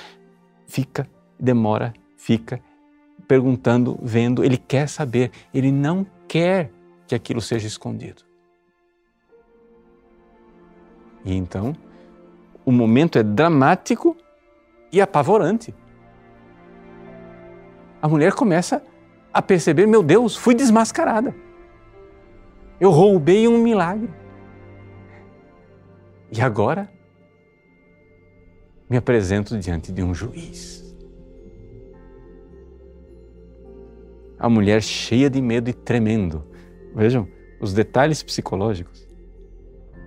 fica, 0.66 1.08
demora, 1.38 1.94
fica 2.16 2.60
perguntando, 3.28 3.96
vendo, 4.02 4.44
ele 4.44 4.58
quer 4.58 4.88
saber, 4.88 5.30
ele 5.54 5.70
não 5.70 6.04
quer 6.26 6.72
que 7.06 7.14
aquilo 7.14 7.40
seja 7.40 7.68
escondido. 7.68 8.22
E 11.24 11.34
então, 11.34 11.74
o 12.64 12.70
momento 12.70 13.18
é 13.18 13.22
dramático 13.22 14.16
e 14.92 15.00
apavorante. 15.00 15.74
A 18.00 18.08
mulher 18.08 18.32
começa 18.34 18.82
a 19.32 19.40
perceber: 19.40 19.86
meu 19.86 20.02
Deus, 20.02 20.36
fui 20.36 20.54
desmascarada. 20.54 21.34
Eu 22.78 22.90
roubei 22.90 23.48
um 23.48 23.62
milagre. 23.62 24.10
E 26.30 26.40
agora 26.40 26.90
me 28.88 28.96
apresento 28.96 29.58
diante 29.58 29.90
de 29.90 30.02
um 30.02 30.14
juiz. 30.14 30.84
A 34.38 34.48
mulher 34.48 34.82
cheia 34.82 35.30
de 35.30 35.40
medo 35.40 35.70
e 35.70 35.72
tremendo. 35.72 36.44
Vejam 36.94 37.26
os 37.60 37.72
detalhes 37.72 38.22
psicológicos. 38.22 39.03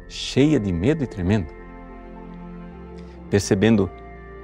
Cheia 0.08 0.60
de 0.60 0.72
medo 0.72 1.04
e 1.04 1.08
tremendo. 1.08 1.54
Percebendo 3.30 3.90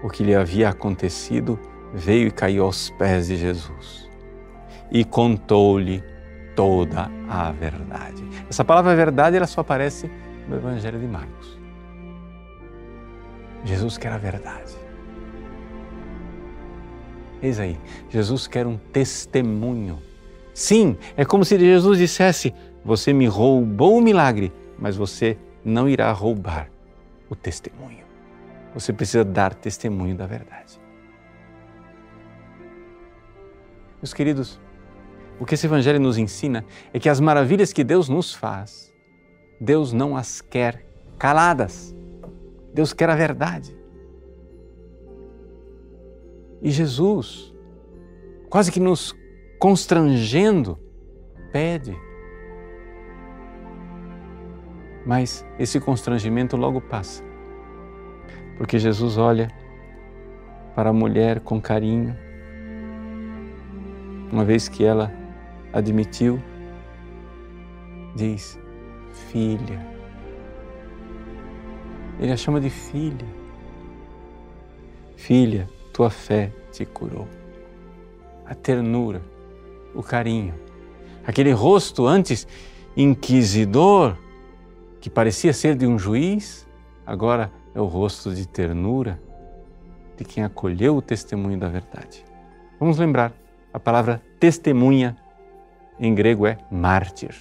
o 0.04 0.10
que 0.10 0.24
lhe 0.24 0.36
havia 0.36 0.70
acontecido, 0.70 1.60
veio 1.94 2.28
e 2.28 2.32
caiu 2.32 2.66
aos 2.66 2.90
pés 2.92 3.28
de 3.28 3.38
Jesus 3.38 4.04
e 4.94 5.04
contou-lhe 5.04 6.04
toda 6.56 7.10
a 7.28 7.52
verdade. 7.52 8.24
Essa 8.48 8.64
palavra 8.64 8.96
verdade 8.96 9.36
ela 9.36 9.48
só 9.48 9.62
aparece 9.62 10.10
no 10.48 10.56
Evangelho 10.56 11.00
de 11.00 11.08
Marcos. 11.08 11.60
Jesus 13.66 13.98
quer 13.98 14.12
a 14.12 14.18
verdade. 14.18 14.76
Eis 17.42 17.60
aí, 17.60 17.78
Jesus 18.10 18.48
quer 18.48 18.68
um 18.68 18.78
testemunho. 18.78 20.00
Sim, 20.54 20.96
é 21.18 21.26
como 21.26 21.44
se 21.44 21.58
Jesus 21.58 21.98
dissesse: 21.98 22.54
Você 22.86 23.12
me 23.12 23.26
roubou 23.26 23.98
o 23.98 24.02
milagre, 24.02 24.54
mas 24.78 24.96
você 24.96 25.38
não 25.64 25.88
irá 25.88 26.12
roubar 26.12 26.70
o 27.30 27.36
testemunho. 27.36 28.04
Você 28.74 28.92
precisa 28.92 29.24
dar 29.24 29.54
testemunho 29.54 30.16
da 30.16 30.26
verdade. 30.26 30.82
Meus 34.02 34.14
queridos, 34.14 34.60
o 35.40 35.46
que 35.46 35.56
esse 35.56 35.66
Evangelho 35.66 36.00
nos 36.00 36.18
ensina 36.18 36.66
é 36.94 37.00
que 37.00 37.08
as 37.08 37.20
maravilhas 37.20 37.72
que 37.72 37.84
Deus 37.84 38.10
nos 38.10 38.34
faz, 38.34 38.94
Deus 39.60 39.94
não 39.94 40.18
as 40.18 40.42
quer 40.42 40.86
caladas. 41.18 41.96
Deus 42.74 42.92
quer 42.92 43.10
a 43.10 43.16
verdade. 43.16 43.78
E 46.62 46.72
Jesus, 46.72 47.54
quase 48.50 48.72
que 48.72 48.80
nos 48.80 49.16
constrangendo, 49.60 50.80
pede. 51.52 51.96
Mas 55.06 55.46
esse 55.60 55.80
constrangimento 55.80 56.56
logo 56.56 56.80
passa, 56.80 57.24
porque 58.58 58.80
Jesus 58.80 59.18
olha 59.18 59.50
para 60.76 60.90
a 60.90 60.94
mulher 60.94 61.40
com 61.42 61.62
carinho, 61.62 62.16
uma 64.32 64.46
vez 64.46 64.68
que 64.68 64.84
ela 64.84 65.14
admitiu, 65.72 66.42
diz: 68.16 68.58
Filha. 69.30 69.94
Ele 72.20 72.32
a 72.32 72.38
chama 72.38 72.62
de 72.62 72.70
filha. 72.70 73.28
Filha, 75.16 75.68
tua 75.92 76.10
fé 76.10 76.52
te 76.72 76.86
curou. 76.86 77.28
A 78.46 78.54
ternura, 78.54 79.22
o 79.96 80.04
carinho, 80.04 80.54
aquele 81.26 81.52
rosto 81.52 82.06
antes 82.06 82.48
inquisidor, 82.96 84.18
que 85.04 85.10
parecia 85.10 85.52
ser 85.52 85.76
de 85.76 85.86
um 85.86 86.00
juiz, 86.00 86.66
agora 87.06 87.52
é 87.76 87.82
o 87.82 87.84
rosto 87.84 88.34
de 88.34 88.48
ternura 88.48 89.20
de 90.16 90.24
quem 90.24 90.46
acolheu 90.46 90.96
o 90.96 91.02
testemunho 91.02 91.60
da 91.60 91.68
verdade. 91.68 92.24
Vamos 92.80 92.98
lembrar, 92.98 93.34
a 93.74 93.78
palavra 93.78 94.22
testemunha 94.40 95.18
em 96.00 96.16
grego 96.16 96.48
é 96.48 96.58
mártir. 96.72 97.36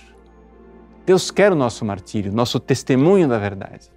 Deus 1.07 1.31
quer 1.31 1.53
o 1.53 1.55
nosso 1.55 1.85
martírio, 1.85 2.33
nosso 2.33 2.59
testemunho 2.59 3.29
da 3.29 3.39
verdade. 3.39 3.93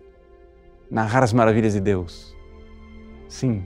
Narrar 0.88 1.24
as 1.24 1.34
maravilhas 1.34 1.74
de 1.74 1.80
Deus. 1.80 2.36
Sim, 3.28 3.66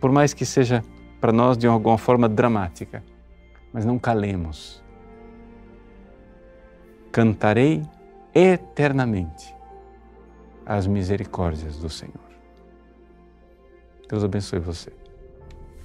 por 0.00 0.10
mais 0.10 0.32
que 0.32 0.46
seja 0.46 0.82
para 1.20 1.32
nós 1.32 1.58
de 1.58 1.66
alguma 1.66 1.98
forma 1.98 2.30
dramática, 2.30 3.04
mas 3.74 3.84
não 3.84 3.98
calemos. 3.98 4.82
Cantarei 7.12 7.82
eternamente 8.34 9.54
as 10.66 10.86
misericórdias 10.86 11.76
do 11.78 11.88
Senhor. 11.88 12.14
Deus 14.08 14.24
abençoe 14.24 14.58
você. 14.58 14.92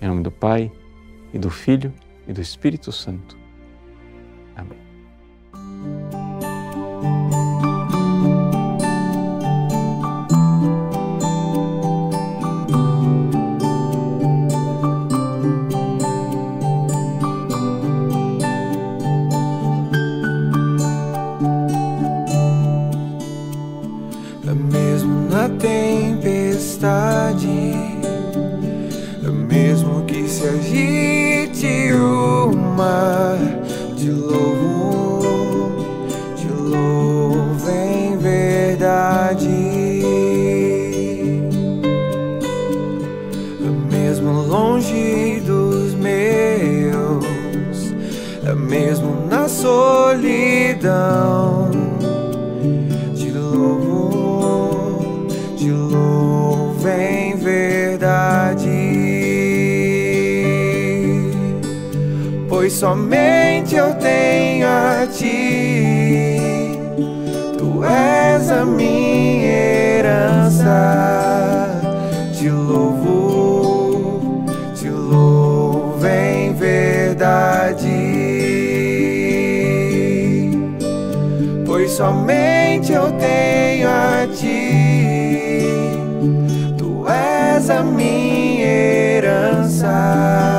Em 0.02 0.08
nome 0.08 0.24
do 0.24 0.32
Pai, 0.32 0.72
e 1.34 1.40
do 1.40 1.50
Filho, 1.50 1.94
e 2.28 2.34
do 2.34 2.42
Espírito 2.42 2.92
Santo. 2.92 3.38
Amém. 4.56 6.19
Solidão. 49.62 51.30
Te 53.15 53.30
louvo, 53.32 55.28
te 55.58 55.69
louvo 55.69 56.88
em 56.88 57.36
verdade. 57.36 58.69
Pois 62.48 62.74
somente 62.74 63.76
eu 63.76 63.93
tenho 63.95 64.67
a 64.67 65.06
ti, 65.08 66.38
tu 67.58 67.84
és 67.84 68.50
a 68.52 68.65
minha 68.65 69.45
herança. 69.45 70.99
Somente 82.00 82.94
eu 82.94 83.12
tenho 83.12 83.90
a 83.90 84.26
ti, 84.34 85.68
tu 86.78 87.06
és 87.10 87.70
a 87.70 87.84
minha 87.84 88.66
herança. 88.66 90.59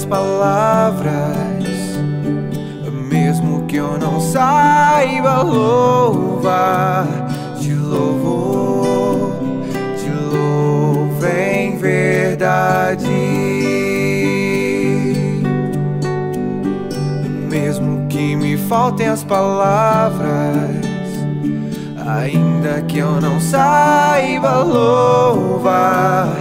Faltem 0.00 0.04
as 0.04 0.04
palavras, 0.04 1.66
mesmo 3.08 3.66
que 3.66 3.76
eu 3.76 3.98
não 3.98 4.20
saiba 4.20 5.42
louvar, 5.42 7.06
te 7.58 7.74
louvo, 7.74 9.34
te 9.96 10.10
louvo 10.10 11.26
em 11.26 11.76
verdade. 11.76 13.08
Mesmo 17.48 18.06
que 18.08 18.36
me 18.36 18.56
faltem 18.56 19.08
as 19.08 19.24
palavras, 19.24 20.30
ainda 22.06 22.82
que 22.82 22.98
eu 22.98 23.20
não 23.20 23.40
saiba 23.40 24.62
louvar, 24.62 26.39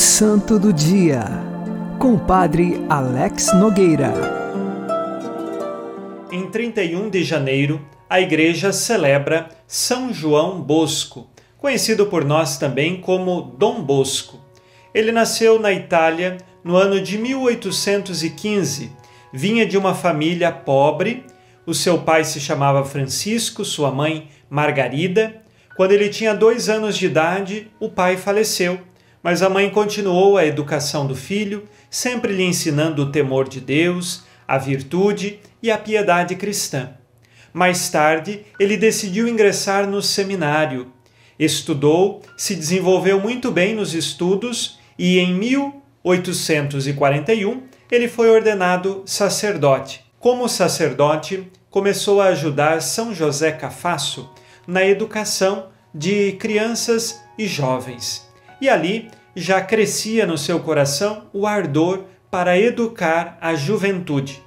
Santo 0.00 0.60
do 0.60 0.72
Dia, 0.72 1.24
com 1.98 2.14
o 2.14 2.20
Padre 2.20 2.80
Alex 2.88 3.52
Nogueira. 3.52 4.12
Em 6.30 6.48
31 6.48 7.10
de 7.10 7.24
janeiro, 7.24 7.84
a 8.08 8.20
Igreja 8.20 8.72
celebra 8.72 9.48
São 9.66 10.14
João 10.14 10.62
Bosco, 10.62 11.28
conhecido 11.56 12.06
por 12.06 12.24
nós 12.24 12.58
também 12.58 13.00
como 13.00 13.56
Dom 13.58 13.82
Bosco. 13.82 14.38
Ele 14.94 15.10
nasceu 15.10 15.58
na 15.58 15.72
Itália 15.72 16.36
no 16.62 16.76
ano 16.76 17.00
de 17.00 17.18
1815. 17.18 18.92
Vinha 19.32 19.66
de 19.66 19.76
uma 19.76 19.96
família 19.96 20.52
pobre. 20.52 21.24
O 21.66 21.74
seu 21.74 22.02
pai 22.02 22.22
se 22.22 22.38
chamava 22.38 22.84
Francisco, 22.84 23.64
sua 23.64 23.90
mãe 23.90 24.28
Margarida. 24.48 25.42
Quando 25.76 25.90
ele 25.90 26.08
tinha 26.08 26.34
dois 26.34 26.68
anos 26.68 26.96
de 26.96 27.06
idade, 27.06 27.68
o 27.80 27.88
pai 27.88 28.16
faleceu, 28.16 28.78
mas 29.22 29.42
a 29.42 29.50
mãe 29.50 29.70
continuou 29.70 30.36
a 30.36 30.46
educação 30.46 31.06
do 31.06 31.14
filho, 31.14 31.68
sempre 31.90 32.32
lhe 32.32 32.44
ensinando 32.44 33.02
o 33.02 33.12
temor 33.12 33.48
de 33.48 33.60
Deus, 33.60 34.24
a 34.46 34.58
virtude 34.58 35.40
e 35.62 35.70
a 35.70 35.78
piedade 35.78 36.36
cristã. 36.36 36.90
Mais 37.52 37.90
tarde, 37.90 38.46
ele 38.58 38.76
decidiu 38.76 39.26
ingressar 39.26 39.86
no 39.86 40.00
seminário. 40.00 40.92
Estudou, 41.38 42.22
se 42.36 42.54
desenvolveu 42.54 43.20
muito 43.20 43.50
bem 43.50 43.74
nos 43.74 43.94
estudos 43.94 44.78
e 44.98 45.18
em 45.18 45.34
1841 45.34 47.62
ele 47.90 48.08
foi 48.08 48.30
ordenado 48.30 49.02
sacerdote. 49.06 50.04
Como 50.18 50.48
sacerdote, 50.48 51.50
começou 51.70 52.20
a 52.20 52.26
ajudar 52.26 52.82
São 52.82 53.14
José 53.14 53.52
Cafasso 53.52 54.28
na 54.66 54.84
educação 54.84 55.68
de 55.94 56.32
crianças 56.32 57.20
e 57.38 57.46
jovens. 57.46 58.27
E 58.60 58.68
ali 58.68 59.10
já 59.34 59.60
crescia 59.60 60.26
no 60.26 60.36
seu 60.36 60.60
coração 60.60 61.26
o 61.32 61.46
ardor 61.46 62.04
para 62.30 62.58
educar 62.58 63.38
a 63.40 63.54
juventude. 63.54 64.42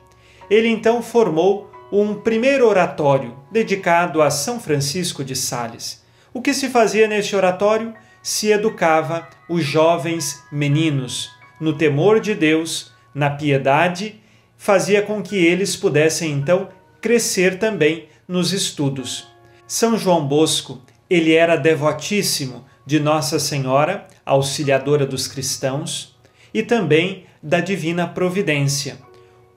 Ele 0.50 0.67
então 0.67 1.02
formou 1.02 1.71
um 1.91 2.15
primeiro 2.15 2.67
oratório 2.67 3.38
dedicado 3.52 4.21
a 4.21 4.30
São 4.30 4.60
Francisco 4.60 5.24
de 5.24 5.36
Sales. 5.36 6.04
O 6.34 6.41
que 6.41 6.54
se 6.54 6.69
fazia 6.69 7.08
neste 7.08 7.36
oratório? 7.36 7.93
Se 8.24 8.52
educava 8.52 9.28
os 9.50 9.63
jovens 9.63 10.41
meninos 10.52 11.30
no 11.60 11.78
temor 11.78 12.19
de 12.19 12.34
Deus, 12.34 12.91
na 13.13 13.30
piedade, 13.30 14.19
fazia 14.58 15.02
com 15.02 15.21
que 15.21 15.36
eles 15.36 15.76
pudessem 15.76 16.32
então 16.32 16.69
crescer 17.00 17.60
também 17.60 18.08
nos 18.28 18.54
estudos. 18.54 19.28
São 19.67 19.97
João 19.97 20.26
Bosco, 20.26 20.82
ele 21.10 21.34
era 21.34 21.56
devotíssimo 21.56 22.65
de 22.86 23.00
Nossa 23.00 23.39
Senhora, 23.39 24.08
auxiliadora 24.26 25.06
dos 25.06 25.28
cristãos, 25.28 26.17
e 26.54 26.63
também 26.63 27.26
da 27.41 27.60
Divina 27.60 28.08
Providência. 28.08 28.98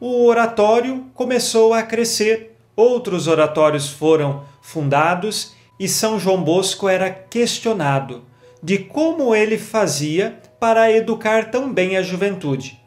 O 0.01 0.27
oratório 0.27 1.07
começou 1.15 1.75
a 1.75 1.83
crescer, 1.83 2.57
outros 2.77 3.27
oratórios 3.27 3.89
foram 3.89 4.45
fundados 4.61 5.55
e 5.79 5.89
São 5.89 6.19
João 6.19 6.43
Bosco 6.43 6.89
era 6.89 7.11
questionado 7.11 8.25
de 8.63 8.79
como 8.79 9.35
ele 9.35 9.59
fazia 9.59 10.41
para 10.59 10.91
educar 10.91 11.51
tão 11.51 11.73
bem 11.73 11.97
a 11.97 12.03
juventude. 12.03 12.81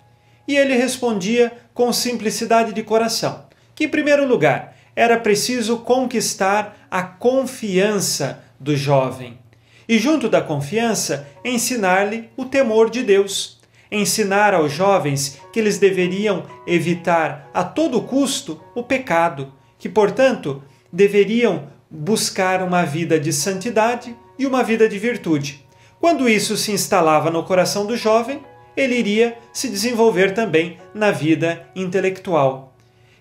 E 0.48 0.56
ele 0.56 0.76
respondia 0.76 1.52
com 1.74 1.94
simplicidade 1.94 2.74
de 2.74 2.82
coração 2.82 3.46
que, 3.76 3.84
em 3.84 3.90
primeiro 3.90 4.28
lugar, 4.28 4.76
era 4.96 5.20
preciso 5.20 5.78
conquistar 5.78 6.88
a 6.90 7.04
confiança 7.04 8.44
do 8.60 8.76
jovem. 8.76 9.38
E, 9.88 9.98
junto 9.98 10.28
da 10.28 10.42
confiança, 10.42 11.28
ensinar-lhe 11.44 12.30
o 12.36 12.46
temor 12.46 12.90
de 12.90 13.04
Deus. 13.04 13.58
Ensinar 13.90 14.54
aos 14.54 14.72
jovens 14.72 15.40
que 15.54 15.60
eles 15.60 15.78
deveriam 15.78 16.44
evitar 16.66 17.50
a 17.54 17.64
todo 17.64 18.02
custo 18.02 18.62
o 18.76 18.84
pecado, 18.84 19.54
que, 19.80 19.88
portanto, 19.88 20.62
deveriam 20.92 21.70
buscar 21.90 22.62
uma 22.62 22.84
vida 22.84 23.18
de 23.18 23.32
santidade 23.32 24.14
e 24.38 24.46
uma 24.46 24.64
vida 24.64 24.90
de 24.90 25.00
virtude. 25.00 25.66
Quando 26.00 26.28
isso 26.28 26.58
se 26.58 26.72
instalava 26.72 27.32
no 27.32 27.44
coração 27.44 27.86
do 27.86 27.96
jovem, 27.96 28.42
ele 28.76 28.96
iria 28.96 29.38
se 29.52 29.70
desenvolver 29.70 30.34
também 30.34 30.78
na 30.94 31.12
vida 31.12 31.66
intelectual. 31.76 32.76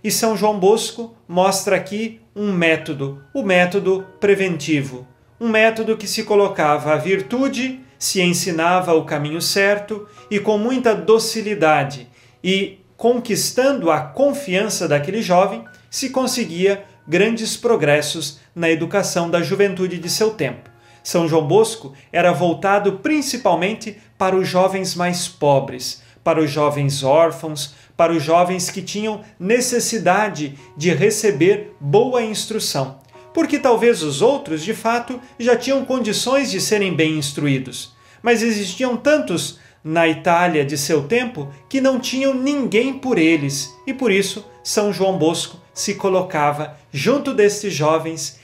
E 0.04 0.10
São 0.10 0.36
João 0.36 0.58
Bosco 0.58 1.16
mostra 1.26 1.76
aqui 1.76 2.20
um 2.34 2.52
método, 2.52 3.22
o 3.32 3.42
método 3.42 4.06
preventivo, 4.20 5.06
um 5.40 5.48
método 5.48 5.96
que 5.96 6.06
se 6.06 6.22
colocava 6.24 6.92
a 6.92 6.96
virtude, 6.96 7.80
se 7.98 8.20
ensinava 8.20 8.94
o 8.94 9.04
caminho 9.04 9.40
certo 9.40 10.06
e 10.30 10.38
com 10.38 10.58
muita 10.58 10.94
docilidade 10.94 12.08
e 12.42 12.78
conquistando 12.96 13.90
a 13.90 14.00
confiança 14.00 14.88
daquele 14.88 15.20
jovem, 15.20 15.64
se 15.90 16.10
conseguia 16.10 16.84
grandes 17.06 17.56
progressos 17.56 18.40
na 18.54 18.70
educação 18.70 19.30
da 19.30 19.42
juventude 19.42 19.98
de 19.98 20.08
seu 20.08 20.30
tempo. 20.30 20.70
São 21.02 21.28
João 21.28 21.46
Bosco 21.46 21.92
era 22.10 22.32
voltado 22.32 22.94
principalmente 22.94 23.96
para 24.18 24.34
os 24.34 24.48
jovens 24.48 24.94
mais 24.94 25.28
pobres, 25.28 26.02
para 26.24 26.40
os 26.40 26.50
jovens 26.50 27.04
órfãos, 27.04 27.74
para 27.96 28.12
os 28.12 28.22
jovens 28.22 28.70
que 28.70 28.82
tinham 28.82 29.20
necessidade 29.38 30.58
de 30.76 30.92
receber 30.92 31.74
boa 31.80 32.22
instrução, 32.22 32.98
porque 33.36 33.58
talvez 33.58 34.02
os 34.02 34.22
outros, 34.22 34.64
de 34.64 34.72
fato, 34.72 35.20
já 35.38 35.54
tinham 35.54 35.84
condições 35.84 36.50
de 36.50 36.58
serem 36.58 36.94
bem 36.96 37.18
instruídos, 37.18 37.94
mas 38.22 38.42
existiam 38.42 38.96
tantos 38.96 39.58
na 39.84 40.08
Itália 40.08 40.64
de 40.64 40.78
seu 40.78 41.02
tempo 41.02 41.52
que 41.68 41.78
não 41.78 42.00
tinham 42.00 42.32
ninguém 42.32 42.94
por 42.94 43.18
eles, 43.18 43.70
e 43.86 43.92
por 43.92 44.10
isso 44.10 44.42
São 44.64 44.90
João 44.90 45.18
Bosco 45.18 45.58
se 45.74 45.96
colocava 45.96 46.78
junto 46.90 47.34
destes 47.34 47.74
jovens, 47.74 48.40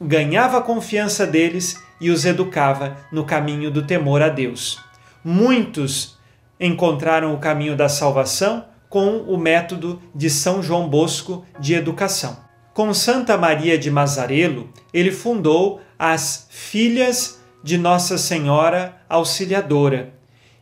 ganhava 0.00 0.58
a 0.58 0.62
confiança 0.62 1.24
deles 1.24 1.80
e 2.00 2.10
os 2.10 2.24
educava 2.24 2.96
no 3.12 3.24
caminho 3.24 3.70
do 3.70 3.86
temor 3.86 4.20
a 4.20 4.28
Deus. 4.28 4.80
Muitos 5.22 6.18
encontraram 6.58 7.32
o 7.32 7.38
caminho 7.38 7.76
da 7.76 7.88
salvação 7.88 8.64
com 8.88 9.18
o 9.18 9.38
método 9.38 10.02
de 10.12 10.28
São 10.28 10.60
João 10.60 10.88
Bosco 10.88 11.46
de 11.60 11.74
educação. 11.74 12.42
Com 12.74 12.92
Santa 12.92 13.38
Maria 13.38 13.78
de 13.78 13.88
Mazarelo, 13.88 14.68
ele 14.92 15.12
fundou 15.12 15.80
as 15.96 16.48
Filhas 16.50 17.40
de 17.62 17.78
Nossa 17.78 18.18
Senhora 18.18 19.00
Auxiliadora 19.08 20.12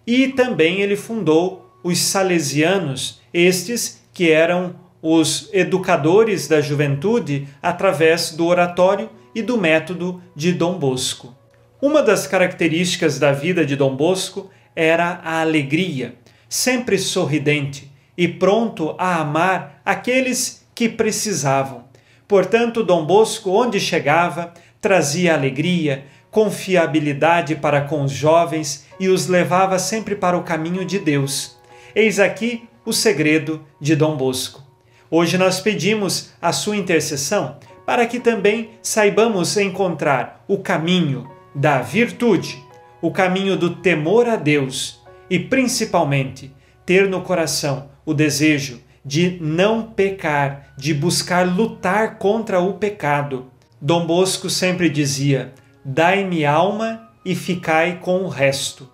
e 0.07 0.29
também 0.29 0.83
ele 0.83 0.95
fundou 0.95 1.75
os 1.83 1.99
Salesianos, 1.99 3.19
estes 3.33 4.03
que 4.13 4.31
eram 4.31 4.77
os 5.01 5.49
educadores 5.55 6.47
da 6.47 6.61
juventude 6.61 7.49
através 7.63 8.33
do 8.33 8.45
oratório 8.45 9.09
e 9.35 9.41
do 9.41 9.57
método 9.57 10.23
de 10.37 10.53
Dom 10.53 10.79
Bosco. 10.79 11.35
Uma 11.81 12.03
das 12.03 12.27
características 12.27 13.19
da 13.19 13.33
vida 13.33 13.65
de 13.65 13.75
Dom 13.75 13.97
Bosco 13.97 14.51
era 14.77 15.19
a 15.25 15.41
alegria, 15.41 16.17
sempre 16.47 16.99
sorridente, 16.99 17.91
e 18.19 18.29
pronto 18.29 18.95
a 18.99 19.17
amar 19.17 19.81
aqueles 19.83 20.63
que 20.75 20.91
precisavam. 20.91 21.91
Portanto, 22.33 22.83
Dom 22.83 23.05
Bosco, 23.05 23.51
onde 23.51 23.79
chegava, 23.79 24.55
trazia 24.81 25.35
alegria, 25.35 26.07
confiabilidade 26.31 27.55
para 27.57 27.83
com 27.83 28.05
os 28.05 28.11
jovens 28.11 28.87
e 28.99 29.11
os 29.11 29.27
levava 29.27 29.79
sempre 29.79 30.17
para 30.17 30.35
o 30.35 30.43
caminho 30.43 30.83
de 30.83 30.99
Deus. 30.99 31.59
Eis 31.95 32.19
aqui 32.19 32.67
o 32.87 32.93
segredo 32.95 33.61
de 33.79 33.95
Dom 33.95 34.17
Bosco. 34.17 34.63
Hoje 35.11 35.37
nós 35.37 35.61
pedimos 35.61 36.33
a 36.41 36.55
sua 36.55 36.75
intercessão 36.75 37.59
para 37.85 38.07
que 38.07 38.19
também 38.19 38.71
saibamos 38.81 39.55
encontrar 39.59 40.43
o 40.49 40.57
caminho 40.57 41.31
da 41.55 41.83
virtude, 41.83 42.65
o 43.03 43.11
caminho 43.11 43.59
do 43.59 43.77
temor 43.77 44.27
a 44.27 44.37
Deus 44.37 45.03
e, 45.29 45.39
principalmente, 45.39 46.51
ter 46.87 47.11
no 47.11 47.21
coração 47.21 47.91
o 48.07 48.15
desejo 48.15 48.81
de 49.05 49.39
não 49.41 49.83
pecar, 49.83 50.73
de 50.77 50.95
buscar 50.95 51.47
lutar 51.47 52.19
contra 52.19 52.61
o 52.61 52.75
pecado. 52.75 53.47
Dom 53.81 54.07
Bosco 54.07 54.49
sempre 54.49 54.89
dizia: 54.89 55.53
Dai-me 55.85 56.45
alma 56.45 57.09
e 57.25 57.35
ficai 57.35 57.99
com 58.01 58.23
o 58.23 58.29
resto. 58.29 58.89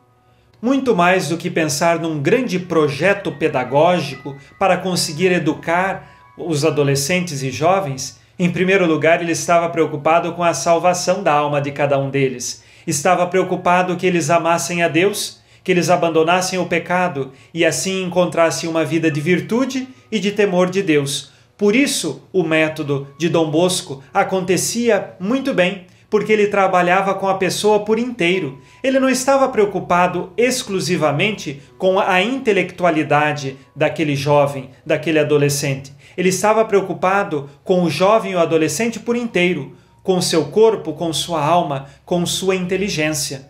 Muito 0.61 0.97
mais 0.97 1.29
do 1.29 1.37
que 1.37 1.51
pensar 1.51 2.01
num 2.01 2.21
grande 2.21 2.59
projeto 2.59 3.31
pedagógico 3.33 4.37
para 4.59 4.77
conseguir 4.77 5.31
educar 5.31 6.35
os 6.37 6.65
adolescentes 6.65 7.43
e 7.43 7.51
jovens, 7.51 8.19
em 8.39 8.51
primeiro 8.51 8.87
lugar, 8.87 9.21
ele 9.21 9.33
estava 9.33 9.69
preocupado 9.69 10.33
com 10.33 10.43
a 10.45 10.55
salvação 10.55 11.23
da 11.23 11.33
alma 11.33 11.61
de 11.61 11.73
cada 11.73 11.99
um 11.99 12.09
deles. 12.09 12.63
Estava 12.87 13.27
preocupado 13.27 13.97
que 13.97 14.07
eles 14.07 14.31
amassem 14.31 14.83
a 14.83 14.89
Deus 14.89 15.39
que 15.69 15.73
eles 15.73 15.91
abandonassem 15.91 16.59
o 16.59 16.65
pecado 16.65 17.31
e 17.53 17.63
assim 17.63 18.03
encontrassem 18.03 18.67
uma 18.71 18.87
vida 18.87 19.11
de 19.11 19.21
virtude 19.21 19.87
e 20.11 20.19
de 20.19 20.33
temor 20.33 20.71
de 20.71 20.83
Deus. 20.83 21.31
Por 21.57 21.75
isso, 21.75 22.23
o 22.33 22.45
método 22.45 23.09
de 23.19 23.29
Dom 23.29 23.51
Bosco 23.51 24.03
acontecia 24.15 25.15
muito 25.19 25.53
bem, 25.53 25.87
porque 26.09 26.33
ele 26.33 26.47
trabalhava 26.47 27.15
com 27.15 27.29
a 27.29 27.35
pessoa 27.35 27.85
por 27.85 27.99
inteiro. 27.99 28.61
Ele 28.83 29.01
não 29.01 29.09
estava 29.09 29.49
preocupado 29.49 30.33
exclusivamente 30.37 31.61
com 31.77 31.99
a 31.99 32.23
intelectualidade 32.23 33.57
daquele 33.75 34.15
jovem, 34.15 34.71
daquele 34.87 35.19
adolescente. 35.19 35.93
Ele 36.17 36.31
estava 36.31 36.65
preocupado 36.65 37.51
com 37.63 37.83
o 37.83 37.91
jovem 37.91 38.35
ou 38.35 38.41
adolescente 38.41 38.99
por 38.99 39.17
inteiro, 39.17 39.77
com 40.03 40.23
seu 40.23 40.47
corpo, 40.47 40.95
com 40.95 41.13
sua 41.13 41.45
alma, 41.45 41.87
com 42.05 42.25
sua 42.25 42.57
inteligência. 42.57 43.49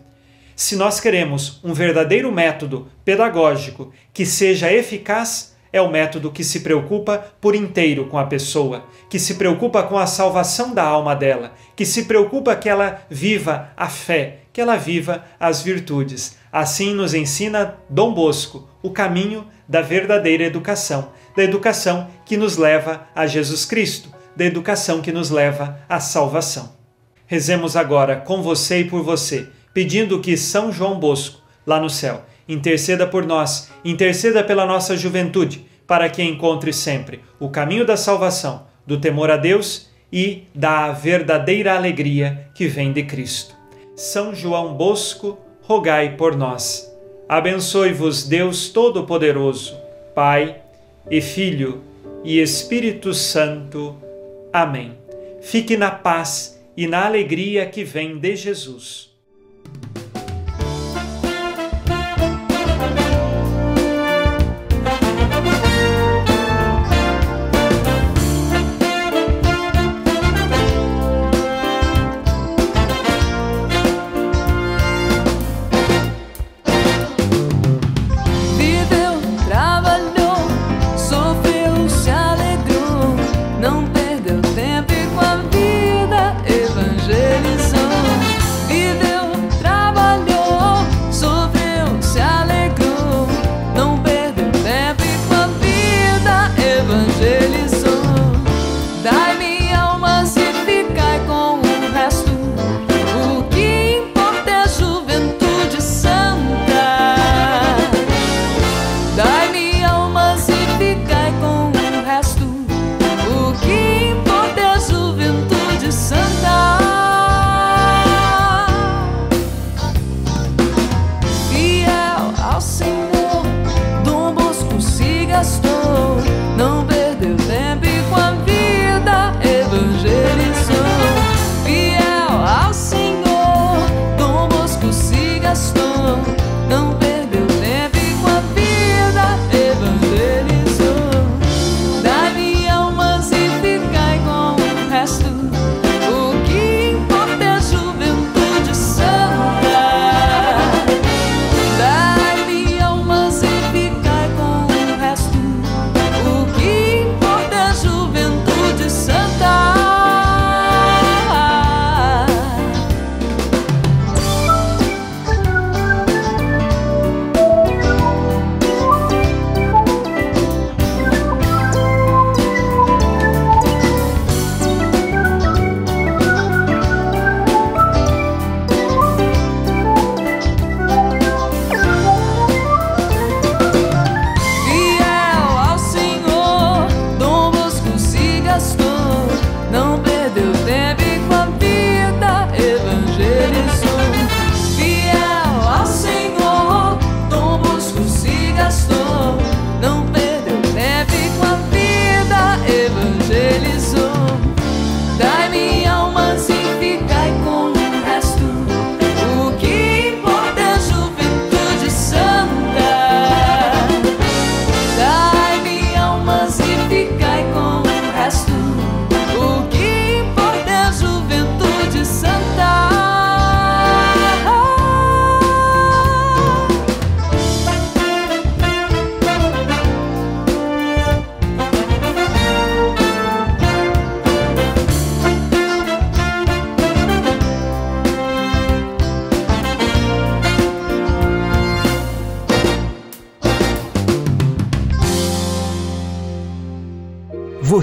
Se 0.55 0.75
nós 0.75 0.99
queremos 0.99 1.61
um 1.63 1.73
verdadeiro 1.73 2.31
método 2.31 2.87
pedagógico 3.05 3.93
que 4.11 4.25
seja 4.25 4.73
eficaz, 4.73 5.48
é 5.71 5.81
o 5.81 5.89
método 5.89 6.31
que 6.31 6.43
se 6.43 6.61
preocupa 6.61 7.17
por 7.39 7.55
inteiro 7.55 8.07
com 8.07 8.17
a 8.17 8.25
pessoa, 8.25 8.85
que 9.09 9.19
se 9.19 9.35
preocupa 9.35 9.83
com 9.83 9.97
a 9.97 10.07
salvação 10.07 10.73
da 10.73 10.83
alma 10.83 11.15
dela, 11.15 11.53
que 11.75 11.85
se 11.85 12.05
preocupa 12.05 12.55
que 12.55 12.67
ela 12.67 13.01
viva 13.09 13.69
a 13.77 13.87
fé, 13.87 14.39
que 14.51 14.61
ela 14.61 14.75
viva 14.75 15.23
as 15.39 15.61
virtudes. 15.61 16.37
Assim 16.51 16.93
nos 16.93 17.13
ensina 17.13 17.75
Dom 17.89 18.13
Bosco 18.13 18.67
o 18.81 18.89
caminho 18.89 19.45
da 19.67 19.81
verdadeira 19.81 20.43
educação, 20.43 21.11
da 21.35 21.43
educação 21.43 22.09
que 22.25 22.35
nos 22.35 22.57
leva 22.57 23.07
a 23.15 23.27
Jesus 23.27 23.65
Cristo, 23.65 24.09
da 24.35 24.45
educação 24.45 25.01
que 25.01 25.11
nos 25.11 25.29
leva 25.29 25.79
à 25.87 25.99
salvação. 25.99 26.73
Rezemos 27.27 27.75
agora 27.75 28.15
com 28.15 28.41
você 28.41 28.79
e 28.79 28.85
por 28.85 29.03
você, 29.03 29.47
pedindo 29.73 30.19
que 30.19 30.35
São 30.35 30.71
João 30.71 30.99
Bosco, 30.99 31.41
lá 31.65 31.79
no 31.79 31.89
céu, 31.89 32.25
interceda 32.49 33.05
por 33.05 33.25
nós, 33.25 33.71
interceda 33.85 34.43
pela 34.43 34.65
nossa 34.65 34.97
juventude, 34.97 35.65
para 35.85 36.09
que 36.09 36.23
encontre 36.23 36.73
sempre 36.73 37.21
o 37.39 37.49
caminho 37.49 37.85
da 37.85 37.95
salvação, 37.95 38.67
do 38.85 38.99
temor 38.99 39.29
a 39.29 39.37
Deus 39.37 39.89
e 40.11 40.43
da 40.53 40.91
verdadeira 40.91 41.75
alegria 41.75 42.47
que 42.55 42.67
vem 42.67 42.91
de 42.91 43.03
Cristo. 43.03 43.55
São 43.95 44.33
João 44.33 44.73
Bosco, 44.73 45.37
rogai 45.61 46.15
por 46.17 46.35
nós. 46.35 46.91
Abençoe-vos 47.27 48.27
Deus 48.27 48.69
Todo-Poderoso, 48.69 49.77
Pai 50.15 50.57
e 51.09 51.21
Filho 51.21 51.83
e 52.23 52.39
Espírito 52.39 53.13
Santo. 53.13 53.95
Amém. 54.51 54.97
Fique 55.41 55.77
na 55.77 55.91
paz 55.91 56.59
e 56.75 56.87
na 56.87 57.05
alegria 57.05 57.65
que 57.67 57.83
vem 57.83 58.17
de 58.17 58.35
Jesus. 58.35 59.08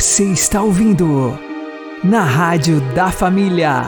Você 0.06 0.22
está 0.26 0.62
ouvindo 0.62 1.32
na 2.04 2.22
Rádio 2.22 2.80
da 2.94 3.10
Família. 3.10 3.82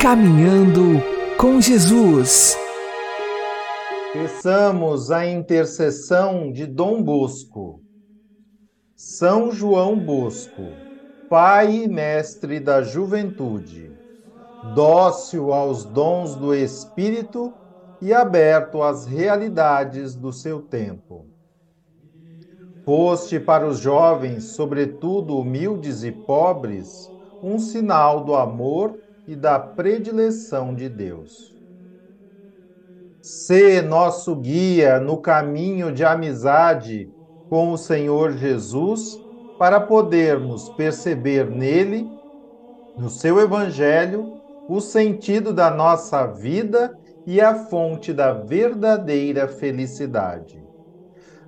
Caminhando 0.00 1.02
com 1.36 1.60
Jesus. 1.60 2.56
Peçamos 4.12 5.10
a 5.10 5.26
intercessão 5.26 6.52
de 6.52 6.66
Dom 6.66 7.02
Bosco. 7.02 7.82
São 8.94 9.50
João 9.50 9.98
Bosco, 9.98 10.62
Pai 11.28 11.82
e 11.82 11.88
Mestre 11.88 12.60
da 12.60 12.80
Juventude, 12.80 13.90
dócil 14.72 15.52
aos 15.52 15.84
dons 15.84 16.36
do 16.36 16.54
Espírito 16.54 17.52
e 18.00 18.14
aberto 18.14 18.84
às 18.84 19.04
realidades 19.04 20.14
do 20.14 20.32
seu 20.32 20.62
tempo 20.62 21.35
Foste 22.86 23.40
para 23.40 23.66
os 23.66 23.80
jovens, 23.80 24.54
sobretudo 24.54 25.36
humildes 25.36 26.04
e 26.04 26.12
pobres, 26.12 27.10
um 27.42 27.58
sinal 27.58 28.22
do 28.22 28.32
amor 28.32 28.96
e 29.26 29.34
da 29.34 29.58
predileção 29.58 30.72
de 30.72 30.88
Deus. 30.88 31.52
Sê 33.20 33.82
nosso 33.82 34.36
guia 34.36 35.00
no 35.00 35.16
caminho 35.16 35.90
de 35.90 36.04
amizade 36.04 37.10
com 37.50 37.72
o 37.72 37.76
Senhor 37.76 38.34
Jesus, 38.34 39.18
para 39.58 39.80
podermos 39.80 40.68
perceber 40.68 41.50
nele, 41.50 42.06
no 42.96 43.10
seu 43.10 43.40
Evangelho, 43.40 44.34
o 44.68 44.80
sentido 44.80 45.52
da 45.52 45.72
nossa 45.72 46.24
vida 46.24 46.96
e 47.26 47.40
a 47.40 47.52
fonte 47.52 48.12
da 48.12 48.32
verdadeira 48.32 49.48
felicidade. 49.48 50.65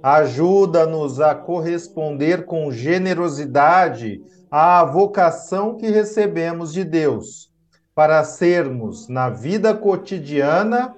Ajuda-nos 0.03 1.21
a 1.21 1.35
corresponder 1.35 2.45
com 2.45 2.71
generosidade 2.71 4.21
à 4.51 4.85
vocação 4.85 5.77
que 5.77 5.89
recebemos 5.89 6.73
de 6.73 6.85
Deus, 6.85 7.51
para 7.95 8.23
sermos, 8.25 9.09
na 9.09 9.29
vida 9.29 9.75
cotidiana, 9.75 10.95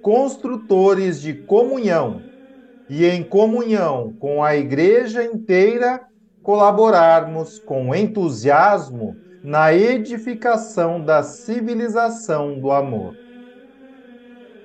construtores 0.00 1.20
de 1.20 1.34
comunhão 1.34 2.26
e, 2.88 3.04
em 3.04 3.24
comunhão 3.28 4.14
com 4.18 4.42
a 4.44 4.56
Igreja 4.56 5.24
inteira, 5.24 6.00
colaborarmos 6.42 7.58
com 7.58 7.92
entusiasmo 7.94 9.18
na 9.42 9.72
edificação 9.74 11.04
da 11.04 11.22
civilização 11.24 12.60
do 12.60 12.70
amor. 12.70 13.16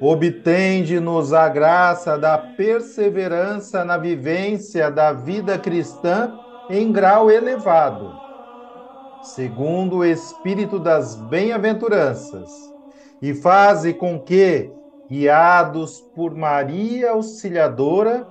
Obtende-nos 0.01 1.31
a 1.31 1.47
graça 1.47 2.17
da 2.17 2.35
perseverança 2.35 3.85
na 3.85 3.99
vivência 3.99 4.89
da 4.89 5.13
vida 5.13 5.59
cristã 5.59 6.39
em 6.71 6.91
grau 6.91 7.29
elevado, 7.29 8.11
segundo 9.21 9.97
o 9.97 10.05
espírito 10.05 10.79
das 10.79 11.15
bem-aventuranças, 11.15 12.49
e 13.21 13.35
faze 13.35 13.93
com 13.93 14.19
que, 14.19 14.71
guiados 15.07 16.01
por 16.15 16.33
Maria 16.33 17.11
Auxiliadora, 17.11 18.27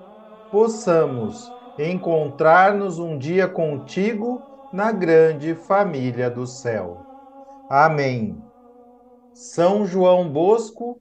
possamos 0.51 1.49
encontrar-nos 1.79 2.99
um 2.99 3.17
dia 3.17 3.47
contigo 3.47 4.43
na 4.73 4.91
grande 4.91 5.55
família 5.55 6.29
do 6.29 6.49
céu. 6.49 7.07
Amém. 7.69 8.43
São 9.33 9.87
João 9.87 10.29
Bosco, 10.29 11.01